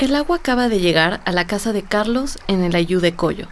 El 0.00 0.16
agua 0.16 0.36
acaba 0.36 0.70
de 0.70 0.80
llegar 0.80 1.20
a 1.26 1.32
la 1.32 1.46
casa 1.46 1.74
de 1.74 1.82
Carlos 1.82 2.38
en 2.48 2.64
el 2.64 2.74
Ayú 2.74 3.02
Coyo, 3.16 3.48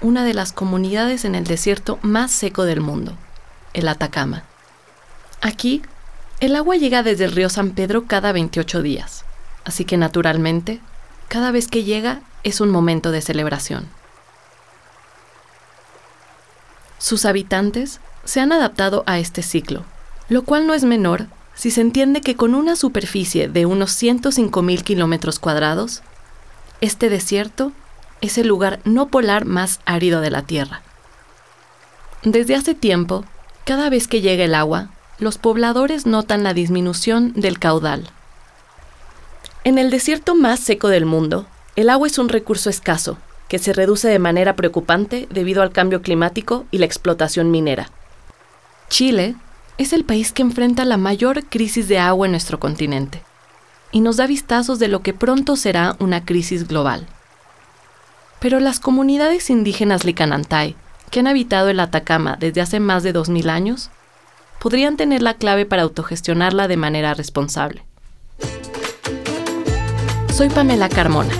una 0.00 0.24
de 0.24 0.32
las 0.32 0.52
comunidades 0.52 1.24
en 1.24 1.34
el 1.34 1.42
desierto 1.42 1.98
más 2.02 2.30
seco 2.30 2.62
del 2.62 2.80
mundo, 2.80 3.14
el 3.72 3.88
Atacama. 3.88 4.44
Aquí, 5.40 5.82
el 6.38 6.54
agua 6.54 6.76
llega 6.76 7.02
desde 7.02 7.24
el 7.24 7.32
río 7.32 7.48
San 7.48 7.72
Pedro 7.72 8.06
cada 8.06 8.30
28 8.30 8.80
días, 8.80 9.24
así 9.64 9.84
que 9.84 9.96
naturalmente, 9.96 10.78
cada 11.26 11.50
vez 11.50 11.66
que 11.66 11.82
llega 11.82 12.20
es 12.44 12.60
un 12.60 12.70
momento 12.70 13.10
de 13.10 13.20
celebración. 13.20 13.88
Sus 16.98 17.24
habitantes 17.24 17.98
se 18.22 18.38
han 18.38 18.52
adaptado 18.52 19.02
a 19.08 19.18
este 19.18 19.42
ciclo, 19.42 19.84
lo 20.28 20.44
cual 20.44 20.68
no 20.68 20.74
es 20.74 20.84
menor 20.84 21.26
si 21.56 21.70
se 21.70 21.80
entiende 21.80 22.20
que 22.20 22.36
con 22.36 22.54
una 22.54 22.76
superficie 22.76 23.48
de 23.48 23.64
unos 23.66 23.90
105.000 24.00 24.82
kilómetros 24.82 25.38
cuadrados, 25.38 26.02
este 26.82 27.08
desierto 27.08 27.72
es 28.20 28.36
el 28.36 28.46
lugar 28.46 28.80
no 28.84 29.08
polar 29.08 29.46
más 29.46 29.80
árido 29.86 30.20
de 30.20 30.30
la 30.30 30.42
Tierra. 30.42 30.82
Desde 32.22 32.54
hace 32.54 32.74
tiempo, 32.74 33.24
cada 33.64 33.88
vez 33.88 34.06
que 34.06 34.20
llega 34.20 34.44
el 34.44 34.54
agua, 34.54 34.90
los 35.18 35.38
pobladores 35.38 36.04
notan 36.04 36.42
la 36.44 36.52
disminución 36.52 37.32
del 37.32 37.58
caudal. 37.58 38.10
En 39.64 39.78
el 39.78 39.90
desierto 39.90 40.34
más 40.34 40.60
seco 40.60 40.88
del 40.88 41.06
mundo, 41.06 41.46
el 41.74 41.88
agua 41.88 42.06
es 42.06 42.18
un 42.18 42.28
recurso 42.28 42.68
escaso, 42.68 43.16
que 43.48 43.58
se 43.58 43.72
reduce 43.72 44.08
de 44.08 44.18
manera 44.18 44.56
preocupante 44.56 45.26
debido 45.30 45.62
al 45.62 45.72
cambio 45.72 46.02
climático 46.02 46.66
y 46.70 46.78
la 46.78 46.86
explotación 46.86 47.50
minera. 47.50 47.90
Chile 48.88 49.36
es 49.78 49.92
el 49.92 50.04
país 50.04 50.32
que 50.32 50.42
enfrenta 50.42 50.84
la 50.84 50.96
mayor 50.96 51.44
crisis 51.44 51.88
de 51.88 51.98
agua 51.98 52.26
en 52.26 52.32
nuestro 52.32 52.58
continente 52.58 53.22
y 53.92 54.00
nos 54.00 54.16
da 54.16 54.26
vistazos 54.26 54.78
de 54.78 54.88
lo 54.88 55.00
que 55.00 55.12
pronto 55.12 55.56
será 55.56 55.96
una 55.98 56.24
crisis 56.24 56.66
global. 56.66 57.06
Pero 58.40 58.60
las 58.60 58.80
comunidades 58.80 59.50
indígenas 59.50 60.04
Licanantay, 60.04 60.76
que 61.10 61.20
han 61.20 61.26
habitado 61.26 61.68
el 61.68 61.80
Atacama 61.80 62.36
desde 62.38 62.60
hace 62.60 62.80
más 62.80 63.02
de 63.02 63.14
2.000 63.14 63.50
años, 63.50 63.90
podrían 64.60 64.96
tener 64.96 65.22
la 65.22 65.34
clave 65.34 65.66
para 65.66 65.82
autogestionarla 65.82 66.68
de 66.68 66.76
manera 66.76 67.14
responsable. 67.14 67.84
Soy 70.32 70.48
Pamela 70.48 70.88
Carmona 70.88 71.32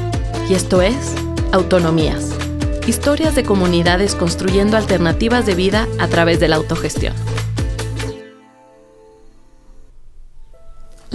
y 0.48 0.54
esto 0.54 0.82
es 0.82 1.14
Autonomías, 1.52 2.32
historias 2.86 3.34
de 3.34 3.44
comunidades 3.44 4.14
construyendo 4.14 4.76
alternativas 4.76 5.46
de 5.46 5.54
vida 5.54 5.86
a 5.98 6.08
través 6.08 6.40
de 6.40 6.48
la 6.48 6.56
autogestión. 6.56 7.14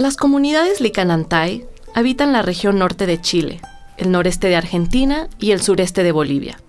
Las 0.02 0.16
comunidades 0.16 0.80
Licanantay 0.80 1.64
habitan 1.94 2.32
la 2.32 2.42
región 2.42 2.76
norte 2.76 3.06
de 3.06 3.20
Chile, 3.20 3.60
el 3.96 4.10
noreste 4.10 4.48
de 4.48 4.56
Argentina 4.56 5.28
y 5.38 5.52
el 5.52 5.62
sureste 5.62 6.02
de 6.02 6.10
Bolivia. 6.10 6.60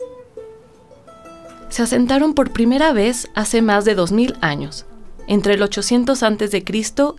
Se 1.69 1.81
asentaron 1.81 2.35
por 2.35 2.51
primera 2.51 2.93
vez 2.93 3.31
hace 3.33 3.63
más 3.63 3.85
de 3.85 3.95
2000 3.95 4.35
años, 4.41 4.85
entre 5.25 5.55
el 5.55 5.63
800 5.63 6.21
a.C. 6.21 6.63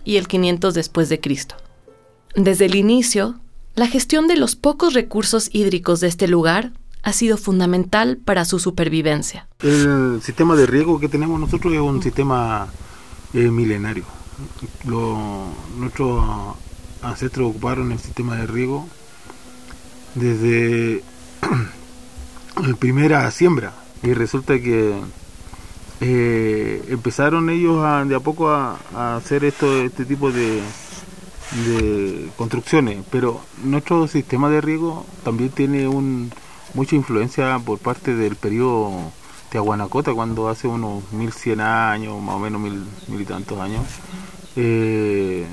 y 0.05 0.15
el 0.15 0.29
500 0.29 0.73
después 0.73 1.09
de 1.09 1.19
Cristo. 1.19 1.55
Desde 2.33 2.67
el 2.67 2.75
inicio, 2.75 3.35
la 3.75 3.87
gestión 3.87 4.29
de 4.29 4.37
los 4.37 4.55
pocos 4.55 4.93
recursos 4.93 5.49
hídricos 5.51 5.99
de 5.99 6.07
este 6.07 6.29
lugar 6.29 6.71
ha 7.03 7.11
sido 7.11 7.35
fundamental 7.35 8.15
para 8.15 8.45
su 8.45 8.59
supervivencia. 8.59 9.49
El 9.59 10.21
sistema 10.23 10.55
de 10.55 10.65
riego 10.65 10.97
que 10.97 11.09
tenemos 11.09 11.41
nosotros 11.41 11.73
es 11.73 11.81
un 11.81 12.01
sistema 12.01 12.69
eh, 13.33 13.51
milenario. 13.51 14.05
Nuestros 15.77 16.55
ancestros 17.01 17.49
ocuparon 17.49 17.91
el 17.91 17.99
sistema 17.99 18.35
de 18.35 18.47
riego 18.47 18.87
desde 20.15 21.03
la 22.61 22.75
primera 22.75 23.29
siembra. 23.31 23.73
Y 24.03 24.13
resulta 24.13 24.59
que 24.59 24.95
eh, 26.01 26.85
empezaron 26.89 27.49
ellos 27.49 28.07
de 28.07 28.15
a 28.15 28.19
poco 28.19 28.49
a, 28.49 28.77
hacer 29.15 29.45
esto, 29.45 29.81
este 29.81 30.05
tipo 30.05 30.31
de, 30.31 30.61
de 31.67 32.29
construcciones, 32.37 33.03
pero 33.11 33.41
nuestro 33.63 34.07
sistema 34.07 34.49
de 34.49 34.61
riego 34.61 35.05
también 35.23 35.49
tiene 35.49 35.87
un, 35.87 36.31
mucha 36.73 36.95
influencia 36.95 37.57
por 37.59 37.79
parte 37.79 38.13
del 38.15 38.35
periodo 38.35 39.11
de 39.51 39.57
Aguanacota, 39.57 40.13
cuando 40.13 40.49
hace 40.49 40.67
unos 40.67 41.11
1100 41.13 41.61
años, 41.61 42.21
más 42.21 42.35
o 42.35 42.39
menos 42.39 42.61
mil, 42.61 42.83
mil 43.07 43.21
y 43.21 43.25
tantos 43.25 43.57
años, 43.59 43.81
eh, 44.55 45.45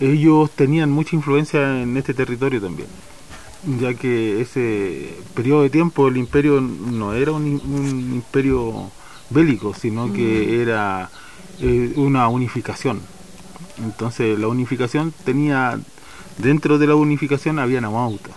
ellos 0.00 0.50
tenían 0.52 0.90
mucha 0.90 1.16
influencia 1.16 1.82
en 1.82 1.96
este 1.96 2.14
territorio 2.14 2.60
también, 2.60 2.88
ya 3.80 3.94
que 3.94 4.40
ese 4.40 5.14
periodo 5.34 5.62
de 5.62 5.70
tiempo 5.70 6.08
el 6.08 6.16
imperio 6.16 6.60
no 6.60 7.14
era 7.14 7.32
un, 7.32 7.46
imperio 7.46 8.90
bélico, 9.30 9.74
sino 9.74 10.12
que 10.12 10.62
era 10.62 11.10
eh, 11.60 11.92
una 11.96 12.28
unificación 12.28 13.00
entonces 13.84 14.38
la 14.38 14.48
unificación 14.48 15.12
tenía, 15.24 15.78
dentro 16.38 16.78
de 16.78 16.86
la 16.86 16.94
unificación 16.94 17.58
había 17.58 17.80
namautas. 17.80 18.34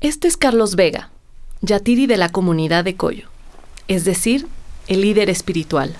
Este 0.00 0.28
es 0.28 0.36
Carlos 0.36 0.74
Vega, 0.74 1.10
yatiri 1.60 2.06
de 2.06 2.16
la 2.16 2.28
comunidad 2.28 2.84
de 2.84 2.96
Coyo, 2.96 3.28
es 3.88 4.04
decir, 4.04 4.46
el 4.88 5.02
líder 5.02 5.30
espiritual. 5.30 5.96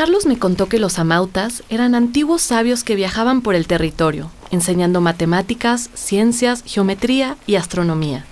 Carlos 0.00 0.24
me 0.24 0.38
contó 0.38 0.66
que 0.66 0.78
los 0.78 0.98
amautas 0.98 1.62
eran 1.68 1.94
antiguos 1.94 2.40
sabios 2.40 2.84
que 2.84 2.94
viajaban 2.94 3.42
por 3.42 3.54
el 3.54 3.66
territorio, 3.66 4.30
enseñando 4.50 5.02
matemáticas, 5.02 5.90
ciencias, 5.92 6.62
geometría 6.64 7.36
y 7.46 7.56
astronomía. 7.56 8.24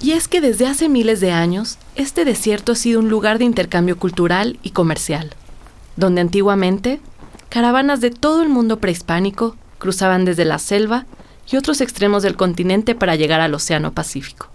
Y 0.00 0.12
es 0.12 0.28
que 0.28 0.40
desde 0.40 0.68
hace 0.68 0.88
miles 0.88 1.18
de 1.18 1.32
años, 1.32 1.76
este 1.96 2.24
desierto 2.24 2.70
ha 2.70 2.76
sido 2.76 3.00
un 3.00 3.08
lugar 3.08 3.38
de 3.38 3.46
intercambio 3.46 3.98
cultural 3.98 4.60
y 4.62 4.70
comercial, 4.70 5.34
donde 5.96 6.20
antiguamente 6.20 7.00
caravanas 7.48 8.00
de 8.00 8.12
todo 8.12 8.42
el 8.42 8.48
mundo 8.48 8.78
prehispánico 8.78 9.56
cruzaban 9.80 10.24
desde 10.24 10.44
la 10.44 10.60
selva 10.60 11.04
y 11.50 11.56
otros 11.56 11.80
extremos 11.80 12.22
del 12.22 12.36
continente 12.36 12.94
para 12.94 13.16
llegar 13.16 13.40
al 13.40 13.54
Océano 13.54 13.92
Pacífico. 13.92 14.50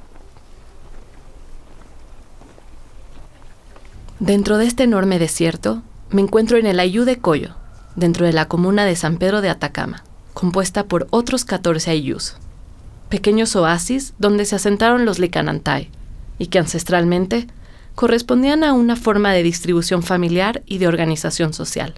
Dentro 4.26 4.58
de 4.58 4.66
este 4.66 4.84
enorme 4.84 5.20
desierto, 5.20 5.84
me 6.10 6.22
encuentro 6.22 6.58
en 6.58 6.66
el 6.66 6.80
Ayú 6.80 7.04
de 7.04 7.18
Coyo, 7.20 7.58
dentro 7.98 8.26
de 8.26 8.32
la 8.32 8.48
comuna 8.48 8.86
de 8.86 8.96
San 8.96 9.18
Pedro 9.18 9.42
de 9.42 9.50
Atacama, 9.50 10.06
compuesta 10.34 10.86
por 10.86 11.08
otros 11.10 11.44
14 11.44 11.92
ayús 11.92 12.38
pequeños 13.10 13.54
oasis 13.58 14.14
donde 14.20 14.46
se 14.46 14.56
asentaron 14.56 15.04
los 15.04 15.20
Licanantay, 15.20 15.90
y 16.40 16.48
que 16.48 16.58
ancestralmente 16.58 17.48
correspondían 17.96 18.64
a 18.64 18.72
una 18.72 18.96
forma 18.96 19.34
de 19.34 19.44
distribución 19.44 20.04
familiar 20.04 20.64
y 20.66 20.78
de 20.78 20.88
organización 20.88 21.52
social. 21.54 21.96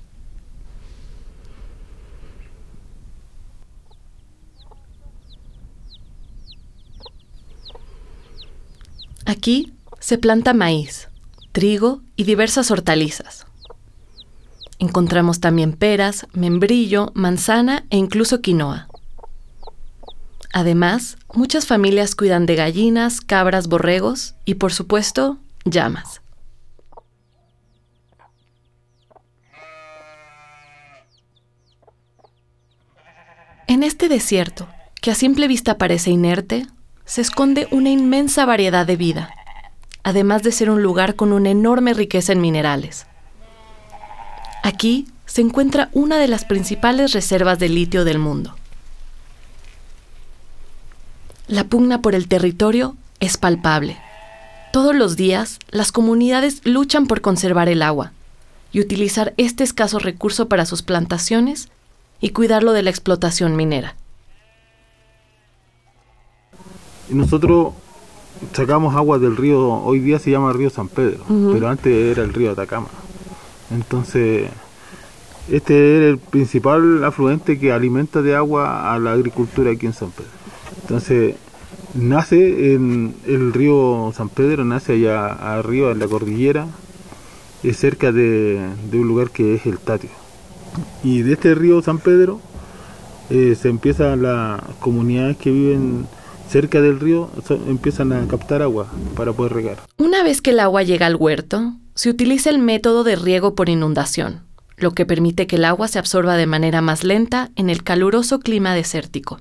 Aquí 9.27 9.73
se 9.99 10.17
planta 10.17 10.55
maíz, 10.55 11.07
trigo 11.55 12.01
y 12.17 12.25
diversas 12.25 12.69
hortalizas. 12.69 13.45
Encontramos 14.77 15.39
también 15.39 15.71
peras, 15.71 16.27
membrillo, 16.33 17.13
manzana 17.15 17.85
e 17.89 17.95
incluso 17.95 18.41
quinoa. 18.41 18.89
Además, 20.51 21.17
muchas 21.33 21.65
familias 21.65 22.13
cuidan 22.13 22.45
de 22.45 22.55
gallinas, 22.55 23.21
cabras, 23.21 23.69
borregos 23.69 24.35
y, 24.43 24.55
por 24.55 24.73
supuesto, 24.73 25.37
llamas. 25.63 26.21
En 33.67 33.83
este 33.83 34.09
desierto, 34.09 34.67
que 35.01 35.11
a 35.11 35.15
simple 35.15 35.47
vista 35.47 35.77
parece 35.77 36.11
inerte, 36.11 36.67
se 37.05 37.21
esconde 37.21 37.69
una 37.71 37.91
inmensa 37.91 38.45
variedad 38.45 38.85
de 38.85 38.97
vida, 38.97 39.29
además 40.05 40.43
de 40.43 40.51
ser 40.51 40.69
un 40.69 40.83
lugar 40.83 41.15
con 41.15 41.33
una 41.33 41.49
enorme 41.49 41.95
riqueza 41.95 42.31
en 42.31 42.39
minerales. 42.39 43.07
Aquí 44.61 45.07
se 45.25 45.41
encuentra 45.41 45.89
una 45.93 46.19
de 46.19 46.27
las 46.27 46.45
principales 46.45 47.11
reservas 47.11 47.57
de 47.57 47.69
litio 47.69 48.05
del 48.05 48.19
mundo. 48.19 48.55
La 51.47 51.63
pugna 51.63 52.03
por 52.03 52.13
el 52.13 52.27
territorio 52.27 52.95
es 53.19 53.37
palpable. 53.37 53.97
Todos 54.71 54.95
los 54.95 55.15
días, 55.15 55.57
las 55.69 55.91
comunidades 55.91 56.61
luchan 56.65 57.07
por 57.07 57.21
conservar 57.21 57.67
el 57.67 57.81
agua 57.81 58.11
y 58.71 58.81
utilizar 58.81 59.33
este 59.37 59.63
escaso 59.63 59.97
recurso 59.97 60.47
para 60.47 60.67
sus 60.67 60.83
plantaciones 60.83 61.69
y 62.21 62.29
cuidarlo 62.29 62.73
de 62.73 62.83
la 62.83 62.91
explotación 62.91 63.55
minera. 63.55 63.95
Nosotros 67.09 67.73
sacamos 68.53 68.95
agua 68.95 69.19
del 69.19 69.37
río, 69.37 69.61
hoy 69.61 69.99
día 69.99 70.19
se 70.19 70.31
llama 70.31 70.53
río 70.53 70.69
San 70.69 70.87
Pedro, 70.87 71.23
pero 71.27 71.67
antes 71.67 71.93
era 71.93 72.23
el 72.23 72.33
río 72.33 72.51
Atacama. 72.51 72.87
Entonces, 73.71 74.49
este 75.49 75.97
es 75.97 76.13
el 76.13 76.17
principal 76.17 77.03
afluente 77.03 77.59
que 77.59 77.71
alimenta 77.71 78.21
de 78.21 78.35
agua 78.35 78.93
a 78.93 78.99
la 78.99 79.13
agricultura 79.13 79.71
aquí 79.71 79.85
en 79.85 79.93
San 79.93 80.11
Pedro. 80.11 80.31
Entonces, 80.81 81.35
nace 81.93 82.73
en 82.73 83.15
el 83.25 83.53
río 83.53 84.11
San 84.15 84.29
Pedro, 84.29 84.65
nace 84.65 84.93
allá 84.93 85.27
arriba 85.57 85.91
en 85.91 85.99
la 85.99 86.07
cordillera, 86.07 86.67
es 87.63 87.77
cerca 87.77 88.11
de, 88.11 88.59
un 88.93 89.07
lugar 89.07 89.31
que 89.31 89.55
es 89.55 89.65
el 89.65 89.77
Tatio. 89.79 90.09
Y 91.03 91.21
de 91.21 91.33
este 91.33 91.55
río 91.55 91.81
San 91.81 91.99
Pedro 91.99 92.39
eh, 93.29 93.55
se 93.59 93.69
empiezan 93.69 94.21
las 94.21 94.61
comunidades 94.79 95.37
que 95.37 95.51
viven 95.51 96.05
cerca 96.49 96.81
del 96.81 96.99
río, 96.99 97.29
empiezan 97.67 98.13
a 98.13 98.27
captar 98.27 98.61
agua 98.61 98.87
para 99.15 99.33
poder 99.33 99.53
regar. 99.53 99.77
Una 99.97 100.23
vez 100.23 100.41
que 100.41 100.51
el 100.51 100.59
agua 100.59 100.83
llega 100.83 101.05
al 101.05 101.15
huerto, 101.15 101.73
se 101.95 102.09
utiliza 102.09 102.49
el 102.49 102.59
método 102.59 103.03
de 103.03 103.15
riego 103.15 103.55
por 103.55 103.69
inundación, 103.69 104.43
lo 104.77 104.91
que 104.91 105.05
permite 105.05 105.47
que 105.47 105.55
el 105.55 105.65
agua 105.65 105.87
se 105.87 105.99
absorba 105.99 106.37
de 106.37 106.45
manera 106.45 106.81
más 106.81 107.03
lenta 107.03 107.51
en 107.55 107.69
el 107.69 107.83
caluroso 107.83 108.39
clima 108.39 108.75
desértico. 108.75 109.39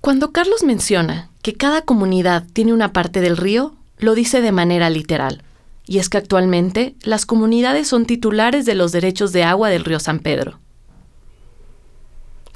Cuando 0.00 0.30
Carlos 0.30 0.62
menciona 0.62 1.30
que 1.42 1.54
cada 1.54 1.82
comunidad 1.82 2.44
tiene 2.52 2.72
una 2.72 2.92
parte 2.92 3.20
del 3.20 3.36
río, 3.36 3.74
lo 3.98 4.14
dice 4.14 4.40
de 4.40 4.52
manera 4.52 4.90
literal, 4.90 5.42
y 5.86 5.98
es 5.98 6.08
que 6.08 6.18
actualmente 6.18 6.94
las 7.02 7.26
comunidades 7.26 7.88
son 7.88 8.06
titulares 8.06 8.66
de 8.66 8.74
los 8.74 8.92
derechos 8.92 9.32
de 9.32 9.44
agua 9.44 9.70
del 9.70 9.84
río 9.84 10.00
San 10.00 10.18
Pedro. 10.18 10.58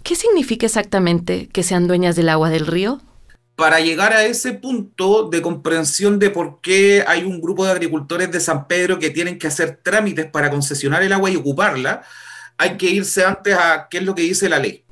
¿Qué 0.02 0.16
significa 0.16 0.66
exactamente 0.66 1.48
que 1.52 1.62
sean 1.62 1.86
dueñas 1.86 2.16
del 2.16 2.28
agua 2.28 2.50
del 2.50 2.66
río? 2.66 3.00
Para 3.60 3.78
llegar 3.78 4.14
a 4.14 4.24
ese 4.24 4.54
punto 4.54 5.28
de 5.28 5.42
comprensión 5.42 6.18
de 6.18 6.30
por 6.30 6.62
qué 6.62 7.04
hay 7.06 7.24
un 7.24 7.42
grupo 7.42 7.66
de 7.66 7.72
agricultores 7.72 8.32
de 8.32 8.40
San 8.40 8.66
Pedro 8.66 8.98
que 8.98 9.10
tienen 9.10 9.38
que 9.38 9.48
hacer 9.48 9.78
trámites 9.82 10.24
para 10.24 10.50
concesionar 10.50 11.02
el 11.02 11.12
agua 11.12 11.30
y 11.30 11.36
ocuparla, 11.36 12.02
hay 12.56 12.78
que 12.78 12.86
irse 12.86 13.22
antes 13.22 13.54
a 13.54 13.88
qué 13.90 13.98
es 13.98 14.04
lo 14.04 14.14
que 14.14 14.22
dice 14.22 14.48
la 14.48 14.58
ley. 14.58 14.82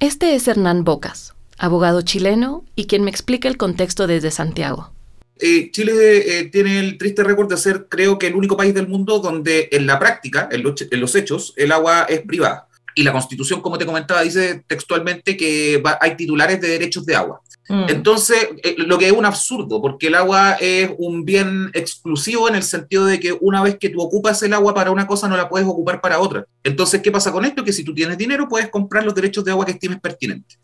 Este 0.00 0.34
es 0.34 0.48
Hernán 0.48 0.82
Bocas, 0.82 1.34
abogado 1.56 2.02
chileno 2.02 2.64
y 2.74 2.86
quien 2.86 3.04
me 3.04 3.12
explica 3.12 3.46
el 3.46 3.56
contexto 3.56 4.08
desde 4.08 4.32
Santiago. 4.32 4.90
Eh, 5.38 5.70
Chile 5.70 6.40
eh, 6.40 6.44
tiene 6.46 6.80
el 6.80 6.98
triste 6.98 7.22
récord 7.22 7.48
de 7.48 7.56
ser, 7.56 7.86
creo 7.88 8.18
que, 8.18 8.26
el 8.26 8.34
único 8.34 8.56
país 8.56 8.74
del 8.74 8.88
mundo 8.88 9.20
donde 9.20 9.68
en 9.70 9.86
la 9.86 10.00
práctica, 10.00 10.48
en 10.50 10.64
los, 10.64 11.14
hechos, 11.14 11.54
el 11.56 11.70
agua 11.70 12.06
es 12.08 12.22
privada. 12.22 12.66
Y 12.96 13.04
la 13.04 13.12
Constitución, 13.12 13.60
como 13.60 13.78
te 13.78 13.86
comentaba, 13.86 14.22
dice 14.22 14.64
textualmente 14.66 15.36
que 15.36 15.80
hay 16.00 16.16
titulares 16.16 16.60
de 16.60 16.70
derechos 16.70 17.06
de 17.06 17.14
agua. 17.14 17.40
Mm. 17.68 17.86
Entonces, 17.88 18.48
eh, 18.62 18.76
lo 18.78 18.96
que 18.98 19.06
es 19.06 19.12
un 19.12 19.24
absurdo, 19.24 19.80
porque 19.82 20.06
el 20.06 20.14
agua 20.14 20.52
es 20.60 20.90
un 20.98 21.24
bien 21.24 21.70
exclusivo 21.74 22.48
en 22.48 22.54
el 22.54 22.62
sentido 22.62 23.06
de 23.06 23.18
que 23.18 23.36
una 23.40 23.62
vez 23.62 23.76
que 23.78 23.88
tú 23.88 24.00
ocupas 24.00 24.42
el 24.42 24.52
agua 24.52 24.74
para 24.74 24.90
una 24.90 25.06
cosa, 25.06 25.28
no 25.28 25.36
la 25.36 25.48
puedes 25.48 25.66
ocupar 25.66 26.00
para 26.00 26.20
otra. 26.20 26.46
Entonces, 26.62 27.02
¿qué 27.02 27.10
pasa 27.10 27.32
con 27.32 27.44
esto? 27.44 27.64
Que 27.64 27.72
si 27.72 27.84
tú 27.84 27.92
tienes 27.94 28.18
dinero, 28.18 28.48
puedes 28.48 28.68
comprar 28.68 29.04
los 29.04 29.14
derechos 29.14 29.44
de 29.44 29.50
agua 29.50 29.66
que 29.66 29.72
estimes 29.72 30.00
pertinentes. 30.00 30.58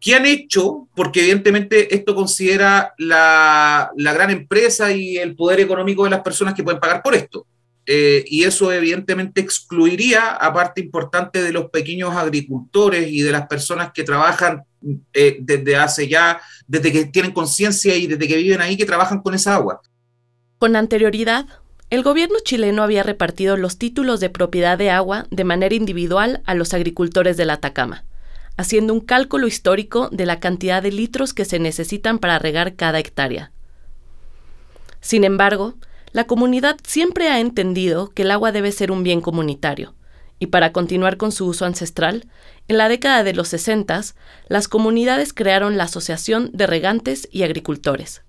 ¿Qué 0.00 0.14
han 0.14 0.24
hecho? 0.24 0.88
Porque 0.96 1.20
evidentemente 1.20 1.94
esto 1.94 2.14
considera 2.14 2.94
la, 2.96 3.90
gran 3.94 4.30
empresa 4.30 4.90
y 4.90 5.18
el 5.18 5.36
poder 5.36 5.60
económico 5.60 6.04
de 6.04 6.10
las 6.10 6.22
personas 6.22 6.54
que 6.54 6.62
pueden 6.62 6.80
pagar 6.80 7.02
por 7.02 7.14
esto. 7.14 7.46
Eh, 7.84 8.24
y 8.26 8.44
eso 8.44 8.72
evidentemente 8.72 9.40
excluiría 9.40 10.30
a 10.30 10.52
parte 10.54 10.80
importante 10.80 11.42
de 11.42 11.52
los 11.52 11.70
pequeños 11.70 12.14
agricultores 12.14 13.08
y 13.10 13.20
de 13.20 13.32
las 13.32 13.46
personas 13.46 13.90
que 13.92 14.04
trabajan 14.04 14.62
eh, 15.12 15.38
desde 15.40 15.76
hace 15.76 16.08
ya, 16.08 16.40
desde 16.66 16.92
que 16.92 17.04
tienen 17.06 17.32
conciencia 17.32 17.96
y 17.96 18.06
desde 18.06 18.26
que 18.26 18.36
viven 18.36 18.60
ahí, 18.60 18.76
que 18.76 18.86
trabajan 18.86 19.20
con 19.20 19.34
esa 19.34 19.54
agua. 19.54 19.80
Con 20.58 20.76
anterioridad, 20.76 21.46
el 21.90 22.02
gobierno 22.02 22.36
chileno 22.44 22.82
había 22.82 23.02
repartido 23.02 23.56
los 23.56 23.78
títulos 23.78 24.20
de 24.20 24.30
propiedad 24.30 24.78
de 24.78 24.90
agua 24.90 25.26
de 25.30 25.44
manera 25.44 25.74
individual 25.74 26.42
a 26.46 26.54
los 26.54 26.74
agricultores 26.74 27.36
del 27.36 27.50
Atacama 27.50 28.04
haciendo 28.60 28.92
un 28.92 29.00
cálculo 29.00 29.46
histórico 29.46 30.10
de 30.10 30.26
la 30.26 30.38
cantidad 30.38 30.82
de 30.82 30.92
litros 30.92 31.32
que 31.32 31.46
se 31.46 31.58
necesitan 31.58 32.18
para 32.18 32.38
regar 32.38 32.76
cada 32.76 32.98
hectárea. 32.98 33.52
Sin 35.00 35.24
embargo, 35.24 35.76
la 36.12 36.24
comunidad 36.24 36.76
siempre 36.84 37.28
ha 37.28 37.40
entendido 37.40 38.10
que 38.10 38.22
el 38.22 38.30
agua 38.30 38.52
debe 38.52 38.70
ser 38.70 38.92
un 38.92 39.02
bien 39.02 39.22
comunitario, 39.22 39.94
y 40.40 40.46
para 40.46 40.72
continuar 40.72 41.18
con 41.18 41.30
su 41.30 41.46
uso 41.46 41.66
ancestral, 41.66 42.26
en 42.66 42.78
la 42.78 42.88
década 42.88 43.22
de 43.22 43.34
los 43.34 43.48
60, 43.48 44.00
las 44.48 44.66
comunidades 44.66 45.32
crearon 45.32 45.76
la 45.76 45.84
Asociación 45.84 46.50
de 46.52 46.66
Regantes 46.66 47.28
y 47.30 47.44
Agricultores. 47.44 48.22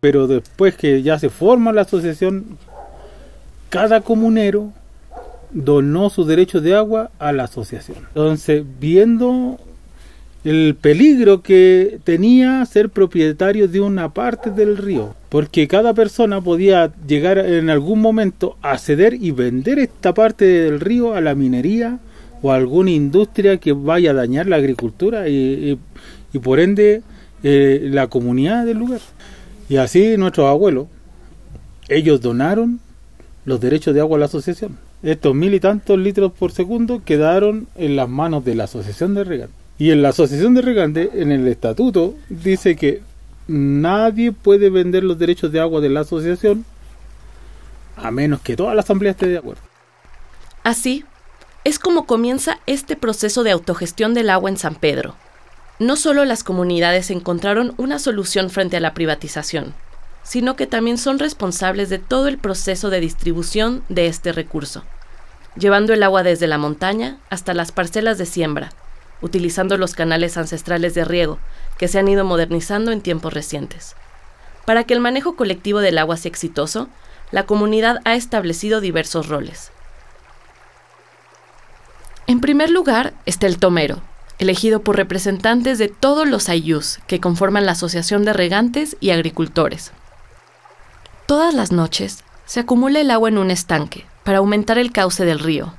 Pero 0.00 0.26
después 0.26 0.76
que 0.76 1.02
ya 1.02 1.18
se 1.18 1.30
forma 1.30 1.72
la 1.72 1.82
asociación, 1.82 2.58
cada 3.70 4.00
comunero 4.00 4.72
donó 5.52 6.10
sus 6.10 6.26
derechos 6.26 6.62
de 6.62 6.74
agua 6.74 7.10
a 7.18 7.32
la 7.32 7.44
asociación. 7.44 7.98
Entonces, 8.08 8.64
viendo 8.80 9.58
el 10.46 10.76
peligro 10.80 11.42
que 11.42 11.98
tenía 12.04 12.64
ser 12.66 12.88
propietario 12.90 13.66
de 13.66 13.80
una 13.80 14.14
parte 14.14 14.50
del 14.50 14.76
río, 14.76 15.14
porque 15.28 15.66
cada 15.66 15.92
persona 15.92 16.40
podía 16.40 16.92
llegar 17.06 17.38
en 17.38 17.68
algún 17.68 18.00
momento 18.00 18.56
a 18.62 18.78
ceder 18.78 19.14
y 19.14 19.32
vender 19.32 19.80
esta 19.80 20.14
parte 20.14 20.44
del 20.44 20.78
río 20.78 21.14
a 21.14 21.20
la 21.20 21.34
minería 21.34 21.98
o 22.42 22.52
a 22.52 22.56
alguna 22.56 22.92
industria 22.92 23.56
que 23.56 23.72
vaya 23.72 24.12
a 24.12 24.14
dañar 24.14 24.46
la 24.46 24.56
agricultura 24.56 25.28
y, 25.28 25.78
por 26.42 26.60
ende 26.60 27.02
eh, 27.42 27.88
la 27.90 28.06
comunidad 28.06 28.64
del 28.64 28.78
lugar. 28.78 29.00
Y 29.68 29.78
así 29.78 30.16
nuestros 30.16 30.48
abuelos, 30.48 30.86
ellos 31.88 32.20
donaron 32.20 32.78
los 33.44 33.60
derechos 33.60 33.94
de 33.94 34.00
agua 34.00 34.16
a 34.16 34.20
la 34.20 34.26
asociación 34.26 34.78
estos 35.02 35.34
mil 35.34 35.54
y 35.54 35.60
tantos 35.60 35.98
litros 35.98 36.32
por 36.32 36.52
segundo 36.52 37.02
quedaron 37.04 37.68
en 37.76 37.96
las 37.96 38.08
manos 38.08 38.44
de 38.44 38.54
la 38.54 38.64
Asociación 38.64 39.14
de 39.14 39.24
Regantes. 39.24 39.65
Y 39.78 39.90
en 39.90 40.02
la 40.02 40.10
Asociación 40.10 40.54
de 40.54 40.62
Regantes, 40.62 41.10
en 41.14 41.32
el 41.32 41.46
estatuto, 41.48 42.14
dice 42.28 42.76
que 42.76 43.02
nadie 43.46 44.32
puede 44.32 44.70
vender 44.70 45.04
los 45.04 45.18
derechos 45.18 45.52
de 45.52 45.60
agua 45.60 45.80
de 45.80 45.90
la 45.90 46.00
asociación 46.00 46.64
a 47.96 48.10
menos 48.10 48.40
que 48.40 48.56
toda 48.56 48.74
la 48.74 48.82
asamblea 48.82 49.12
esté 49.12 49.26
de 49.26 49.38
acuerdo. 49.38 49.62
Así 50.62 51.04
es 51.64 51.78
como 51.78 52.06
comienza 52.06 52.60
este 52.66 52.96
proceso 52.96 53.42
de 53.42 53.50
autogestión 53.50 54.14
del 54.14 54.30
agua 54.30 54.50
en 54.50 54.56
San 54.56 54.74
Pedro. 54.76 55.16
No 55.78 55.96
solo 55.96 56.24
las 56.24 56.44
comunidades 56.44 57.10
encontraron 57.10 57.74
una 57.76 57.98
solución 57.98 58.50
frente 58.50 58.76
a 58.76 58.80
la 58.80 58.94
privatización, 58.94 59.74
sino 60.22 60.56
que 60.56 60.66
también 60.66 60.98
son 60.98 61.18
responsables 61.18 61.88
de 61.88 61.98
todo 61.98 62.28
el 62.28 62.38
proceso 62.38 62.88
de 62.88 63.00
distribución 63.00 63.82
de 63.88 64.06
este 64.06 64.32
recurso, 64.32 64.84
llevando 65.56 65.92
el 65.92 66.02
agua 66.02 66.22
desde 66.22 66.46
la 66.46 66.58
montaña 66.58 67.18
hasta 67.30 67.52
las 67.52 67.72
parcelas 67.72 68.16
de 68.18 68.26
siembra, 68.26 68.70
utilizando 69.22 69.76
los 69.78 69.94
canales 69.94 70.36
ancestrales 70.36 70.94
de 70.94 71.04
riego 71.04 71.38
que 71.78 71.88
se 71.88 71.98
han 71.98 72.08
ido 72.08 72.24
modernizando 72.24 72.92
en 72.92 73.00
tiempos 73.00 73.32
recientes. 73.32 73.96
Para 74.64 74.84
que 74.84 74.94
el 74.94 75.00
manejo 75.00 75.36
colectivo 75.36 75.80
del 75.80 75.98
agua 75.98 76.16
sea 76.16 76.30
exitoso, 76.30 76.88
la 77.30 77.44
comunidad 77.44 78.00
ha 78.04 78.14
establecido 78.14 78.80
diversos 78.80 79.28
roles. 79.28 79.70
En 82.26 82.40
primer 82.40 82.70
lugar 82.70 83.14
está 83.24 83.46
el 83.46 83.58
tomero, 83.58 84.00
elegido 84.38 84.80
por 84.80 84.96
representantes 84.96 85.78
de 85.78 85.88
todos 85.88 86.28
los 86.28 86.48
ayús 86.48 86.98
que 87.06 87.20
conforman 87.20 87.66
la 87.66 87.72
Asociación 87.72 88.24
de 88.24 88.32
Regantes 88.32 88.96
y 89.00 89.10
Agricultores, 89.10 89.92
Todas 91.26 91.54
las 91.54 91.72
noches 91.72 92.22
se 92.44 92.60
acumula 92.60 93.00
el 93.00 93.10
agua 93.10 93.28
en 93.28 93.38
un 93.38 93.50
estanque 93.50 94.06
para 94.22 94.38
aumentar 94.38 94.78
el 94.78 94.92
cauce 94.92 95.24
del 95.24 95.40
río. 95.40 95.74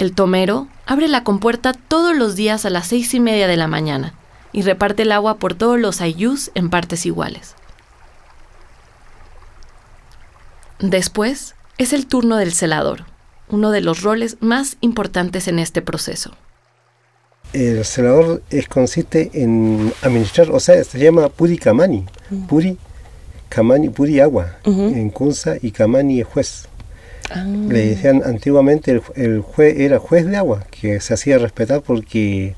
El 0.00 0.14
tomero 0.14 0.66
abre 0.86 1.08
la 1.08 1.24
compuerta 1.24 1.74
todos 1.74 2.16
los 2.16 2.34
días 2.34 2.64
a 2.64 2.70
las 2.70 2.86
seis 2.86 3.12
y 3.12 3.20
media 3.20 3.46
de 3.46 3.58
la 3.58 3.66
mañana 3.66 4.14
y 4.50 4.62
reparte 4.62 5.02
el 5.02 5.12
agua 5.12 5.36
por 5.36 5.52
todos 5.52 5.78
los 5.78 6.00
ayús 6.00 6.50
en 6.54 6.70
partes 6.70 7.04
iguales. 7.04 7.54
Después 10.78 11.54
es 11.76 11.92
el 11.92 12.06
turno 12.06 12.38
del 12.38 12.54
celador, 12.54 13.04
uno 13.50 13.70
de 13.70 13.82
los 13.82 14.00
roles 14.00 14.38
más 14.40 14.78
importantes 14.80 15.48
en 15.48 15.58
este 15.58 15.82
proceso. 15.82 16.30
El 17.52 17.84
celador 17.84 18.42
es, 18.48 18.68
consiste 18.68 19.30
en 19.34 19.92
administrar, 20.00 20.50
o 20.50 20.60
sea, 20.60 20.82
se 20.82 20.98
llama 20.98 21.28
Puri 21.28 21.58
Kamani. 21.58 22.06
Puri 22.48 22.78
Kamani 23.50 23.90
Puri 23.90 24.20
Agua, 24.20 24.56
en 24.64 25.10
Kunza, 25.10 25.56
y 25.60 25.72
Kamani 25.72 26.22
es 26.22 26.26
juez. 26.26 26.69
Ah. 27.30 27.44
Le 27.44 27.86
decían 27.86 28.22
antiguamente 28.24 29.00
el, 29.14 29.40
juez 29.40 29.78
era 29.78 29.98
juez 29.98 30.26
de 30.26 30.36
agua, 30.36 30.66
que 30.70 31.00
se 31.00 31.14
hacía 31.14 31.38
respetar 31.38 31.80
porque 31.80 32.54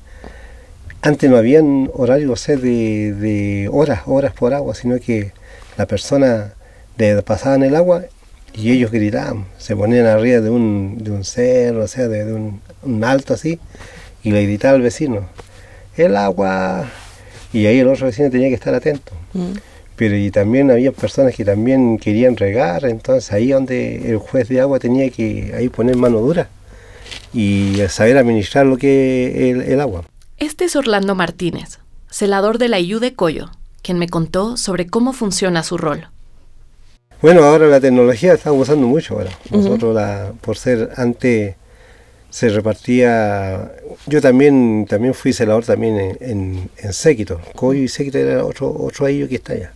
antes 1.01 1.29
no 1.29 1.37
habían 1.37 1.91
horarios 1.93 2.45
de, 2.47 3.13
de 3.13 3.69
horas, 3.71 4.01
horas 4.05 4.33
por 4.33 4.53
agua, 4.53 4.73
sino 4.73 4.99
que 4.99 5.31
la 5.77 5.85
persona 5.85 6.53
le 6.97 7.21
pasaban 7.21 7.63
el 7.63 7.75
agua 7.75 8.05
y 8.53 8.71
ellos 8.71 8.91
gritaban, 8.91 9.45
se 9.57 9.75
ponían 9.75 10.05
arriba 10.05 10.39
de 10.39 10.49
un, 10.49 10.97
de 10.99 11.11
un 11.11 11.23
cerro, 11.23 11.83
o 11.83 11.87
sea, 11.87 12.07
de, 12.07 12.33
un, 12.33 13.03
alto 13.03 13.33
así, 13.33 13.59
y 14.23 14.31
le 14.31 14.43
gritaba 14.43 14.75
al 14.75 14.81
vecino, 14.81 15.27
el 15.97 16.15
agua, 16.15 16.85
y 17.51 17.65
ahí 17.65 17.79
el 17.79 17.87
otro 17.87 18.05
vecino 18.05 18.29
tenía 18.29 18.49
que 18.49 18.55
estar 18.55 18.73
atento. 18.73 19.11
Pero 19.95 20.17
y 20.17 20.31
también 20.31 20.71
había 20.71 20.91
personas 20.91 21.35
que 21.35 21.45
también 21.45 21.97
querían 21.97 22.35
regar, 22.35 22.85
entonces 22.85 23.31
ahí 23.31 23.51
donde 23.51 24.09
el 24.09 24.17
juez 24.17 24.49
de 24.49 24.61
agua 24.61 24.79
tenía 24.79 25.09
que 25.09 25.53
ahí 25.55 25.69
poner 25.69 25.95
mano 25.95 26.19
dura 26.19 26.49
y 27.33 27.77
saber 27.89 28.17
administrar 28.17 28.65
lo 28.65 28.77
que 28.77 29.51
es 29.51 29.67
el, 29.67 29.81
agua. 29.81 30.03
Este 30.37 30.65
es 30.65 30.75
Orlando 30.75 31.15
Martínez, 31.15 31.79
celador 32.09 32.57
de 32.57 32.69
la 32.69 32.79
IU 32.79 32.99
de 32.99 33.13
Coyo, 33.13 33.51
quien 33.81 33.99
me 33.99 34.09
contó 34.09 34.57
sobre 34.57 34.87
cómo 34.87 35.13
funciona 35.13 35.63
su 35.63 35.77
rol. 35.77 36.07
Bueno, 37.21 37.43
ahora 37.43 37.67
la 37.67 37.79
tecnología 37.79 38.33
está 38.33 38.51
usando 38.51 38.85
mucho 38.85 39.13
ahora. 39.13 39.31
Nosotros, 39.49 39.95
la, 39.95 40.33
por 40.41 40.57
ser 40.57 40.89
antes, 40.97 41.55
se 42.33 42.49
repartía. 42.49 43.71
Yo 44.07 44.19
también 44.19 44.87
también 44.89 45.13
fui 45.13 45.33
celador 45.33 45.65
también 45.65 45.99
en, 45.99 46.17
en, 46.19 46.69
en 46.77 46.93
Séquito. 46.93 47.39
Coyo 47.53 47.83
y 47.83 47.87
Séquito 47.87 48.17
era 48.17 48.43
otro, 48.43 48.75
otro 48.75 49.05
ello 49.05 49.29
que 49.29 49.35
está 49.35 49.53
allá. 49.53 49.71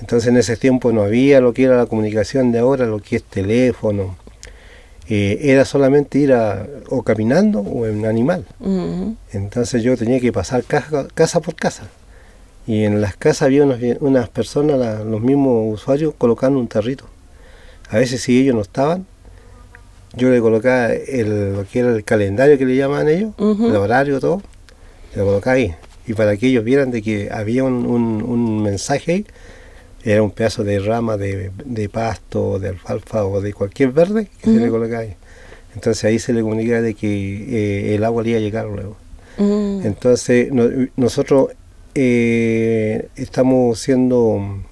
Entonces 0.00 0.30
en 0.30 0.38
ese 0.38 0.56
tiempo 0.56 0.90
no 0.90 1.02
había 1.02 1.38
lo 1.42 1.52
que 1.52 1.64
era 1.64 1.76
la 1.76 1.84
comunicación 1.84 2.50
de 2.50 2.60
ahora, 2.60 2.86
lo 2.86 3.00
que 3.00 3.16
es 3.16 3.24
teléfono, 3.24 4.16
eh, 5.06 5.38
era 5.42 5.66
solamente 5.66 6.18
ir 6.18 6.32
a, 6.32 6.66
o 6.88 7.02
caminando 7.02 7.60
o 7.60 7.86
en 7.86 8.06
animal. 8.06 8.46
Entonces 9.34 9.82
yo 9.82 9.98
tenía 9.98 10.18
que 10.18 10.32
pasar 10.32 10.64
casa, 10.64 11.40
por 11.40 11.56
casa. 11.56 11.88
Y 12.66 12.84
en 12.84 13.02
las 13.02 13.18
casas 13.18 13.42
había 13.42 13.64
unas, 14.00 14.30
personas, 14.30 15.04
los 15.04 15.20
mismos 15.20 15.74
usuarios, 15.74 16.14
colocando 16.16 16.58
un 16.58 16.68
tarrito. 16.68 17.04
A 17.90 17.98
veces 17.98 18.22
si 18.22 18.40
ellos 18.40 18.54
no 18.54 18.62
estaban, 18.62 19.04
yo 20.16 20.30
le 20.30 20.40
colocaba 20.40 20.92
el, 20.92 21.54
lo 21.54 21.64
que 21.66 21.80
era 21.80 21.94
el 21.94 22.04
calendario 22.04 22.58
que 22.58 22.64
le 22.64 22.76
llamaban 22.76 23.08
ellos, 23.08 23.34
el 23.38 23.76
horario, 23.76 24.18
todo, 24.20 24.42
le 25.14 25.22
colocaba 25.22 25.56
ahí. 25.56 25.74
Y 26.06 26.14
para 26.14 26.36
que 26.36 26.46
ellos 26.48 26.64
vieran 26.64 26.90
de 26.90 27.02
que 27.02 27.28
había 27.30 27.64
un, 27.64 27.86
un 27.86 28.62
mensaje 28.62 29.12
ahí, 29.12 29.26
era 30.04 30.22
un 30.22 30.30
pedazo 30.30 30.62
de 30.62 30.78
rama 30.78 31.16
de, 31.16 31.50
de 31.64 31.88
pasto, 31.88 32.58
de 32.60 32.68
alfalfa 32.68 33.24
o 33.24 33.40
de 33.40 33.52
cualquier 33.52 33.90
verde 33.90 34.28
que 34.40 34.50
se 34.50 34.60
le 34.60 34.68
colocaba 34.68 35.02
ahí. 35.02 35.14
Entonces 35.74 36.04
ahí 36.04 36.18
se 36.18 36.32
le 36.32 36.42
comunicaba 36.42 36.80
de 36.80 36.94
que 36.94 37.08
eh, 37.10 37.94
el 37.96 38.04
agua 38.04 38.22
le 38.22 38.30
iba 38.30 38.38
a 38.38 38.40
llegar 38.40 38.66
luego. 38.66 38.96
Mm. 39.36 39.84
Entonces 39.84 40.48
nosotros 40.96 41.48
eh, 41.94 43.08
estamos 43.16 43.80
siendo 43.80 44.62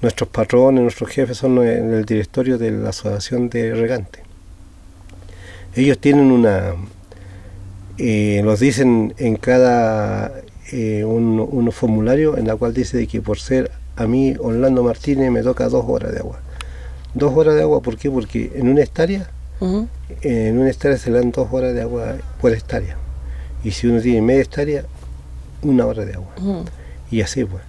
nuestros 0.00 0.30
patrones, 0.30 0.82
nuestros 0.82 1.10
jefes 1.10 1.36
son 1.36 1.58
en 1.58 1.92
el 1.92 2.04
directorio 2.04 2.56
de 2.56 2.70
la 2.70 2.88
Asociación 2.88 3.48
de 3.50 3.74
Regantes. 3.74 4.22
Ellos 5.76 5.98
tienen 5.98 6.32
una, 6.32 6.74
eh, 7.98 8.40
nos 8.42 8.60
dicen 8.60 9.14
en 9.18 9.36
cada 9.36 10.32
eh, 10.72 11.04
un, 11.04 11.38
un, 11.38 11.70
formulario 11.70 12.36
en 12.36 12.46
la 12.46 12.56
cual 12.56 12.74
dice 12.74 12.96
de 12.96 13.06
que 13.06 13.20
por 13.20 13.38
ser 13.38 13.70
a 13.94 14.06
mí, 14.06 14.34
Orlando 14.38 14.82
Martínez, 14.82 15.30
me 15.30 15.42
toca 15.42 15.68
dos 15.68 15.84
horas 15.86 16.12
de 16.12 16.18
agua. 16.18 16.40
Dos 17.14 17.34
horas 17.36 17.54
de 17.54 17.62
agua, 17.62 17.80
¿por 17.80 17.96
qué? 17.96 18.10
Porque 18.10 18.52
en 18.54 18.68
una 18.68 18.82
hectárea, 18.82 19.30
en 20.20 20.58
una 20.58 20.70
hectárea 20.70 20.98
se 20.98 21.10
le 21.10 21.18
dan 21.18 21.30
dos 21.30 21.48
horas 21.50 21.74
de 21.74 21.82
agua 21.82 22.16
por 22.40 22.52
hectárea. 22.52 22.96
Y 23.64 23.70
si 23.70 23.86
uno 23.86 24.00
tiene 24.00 24.20
media 24.20 24.42
hectárea, 24.42 24.84
una 25.62 25.86
hora 25.86 26.04
de 26.04 26.14
agua. 26.14 26.34
Y 27.10 27.20
así 27.20 27.44
pues. 27.44 27.62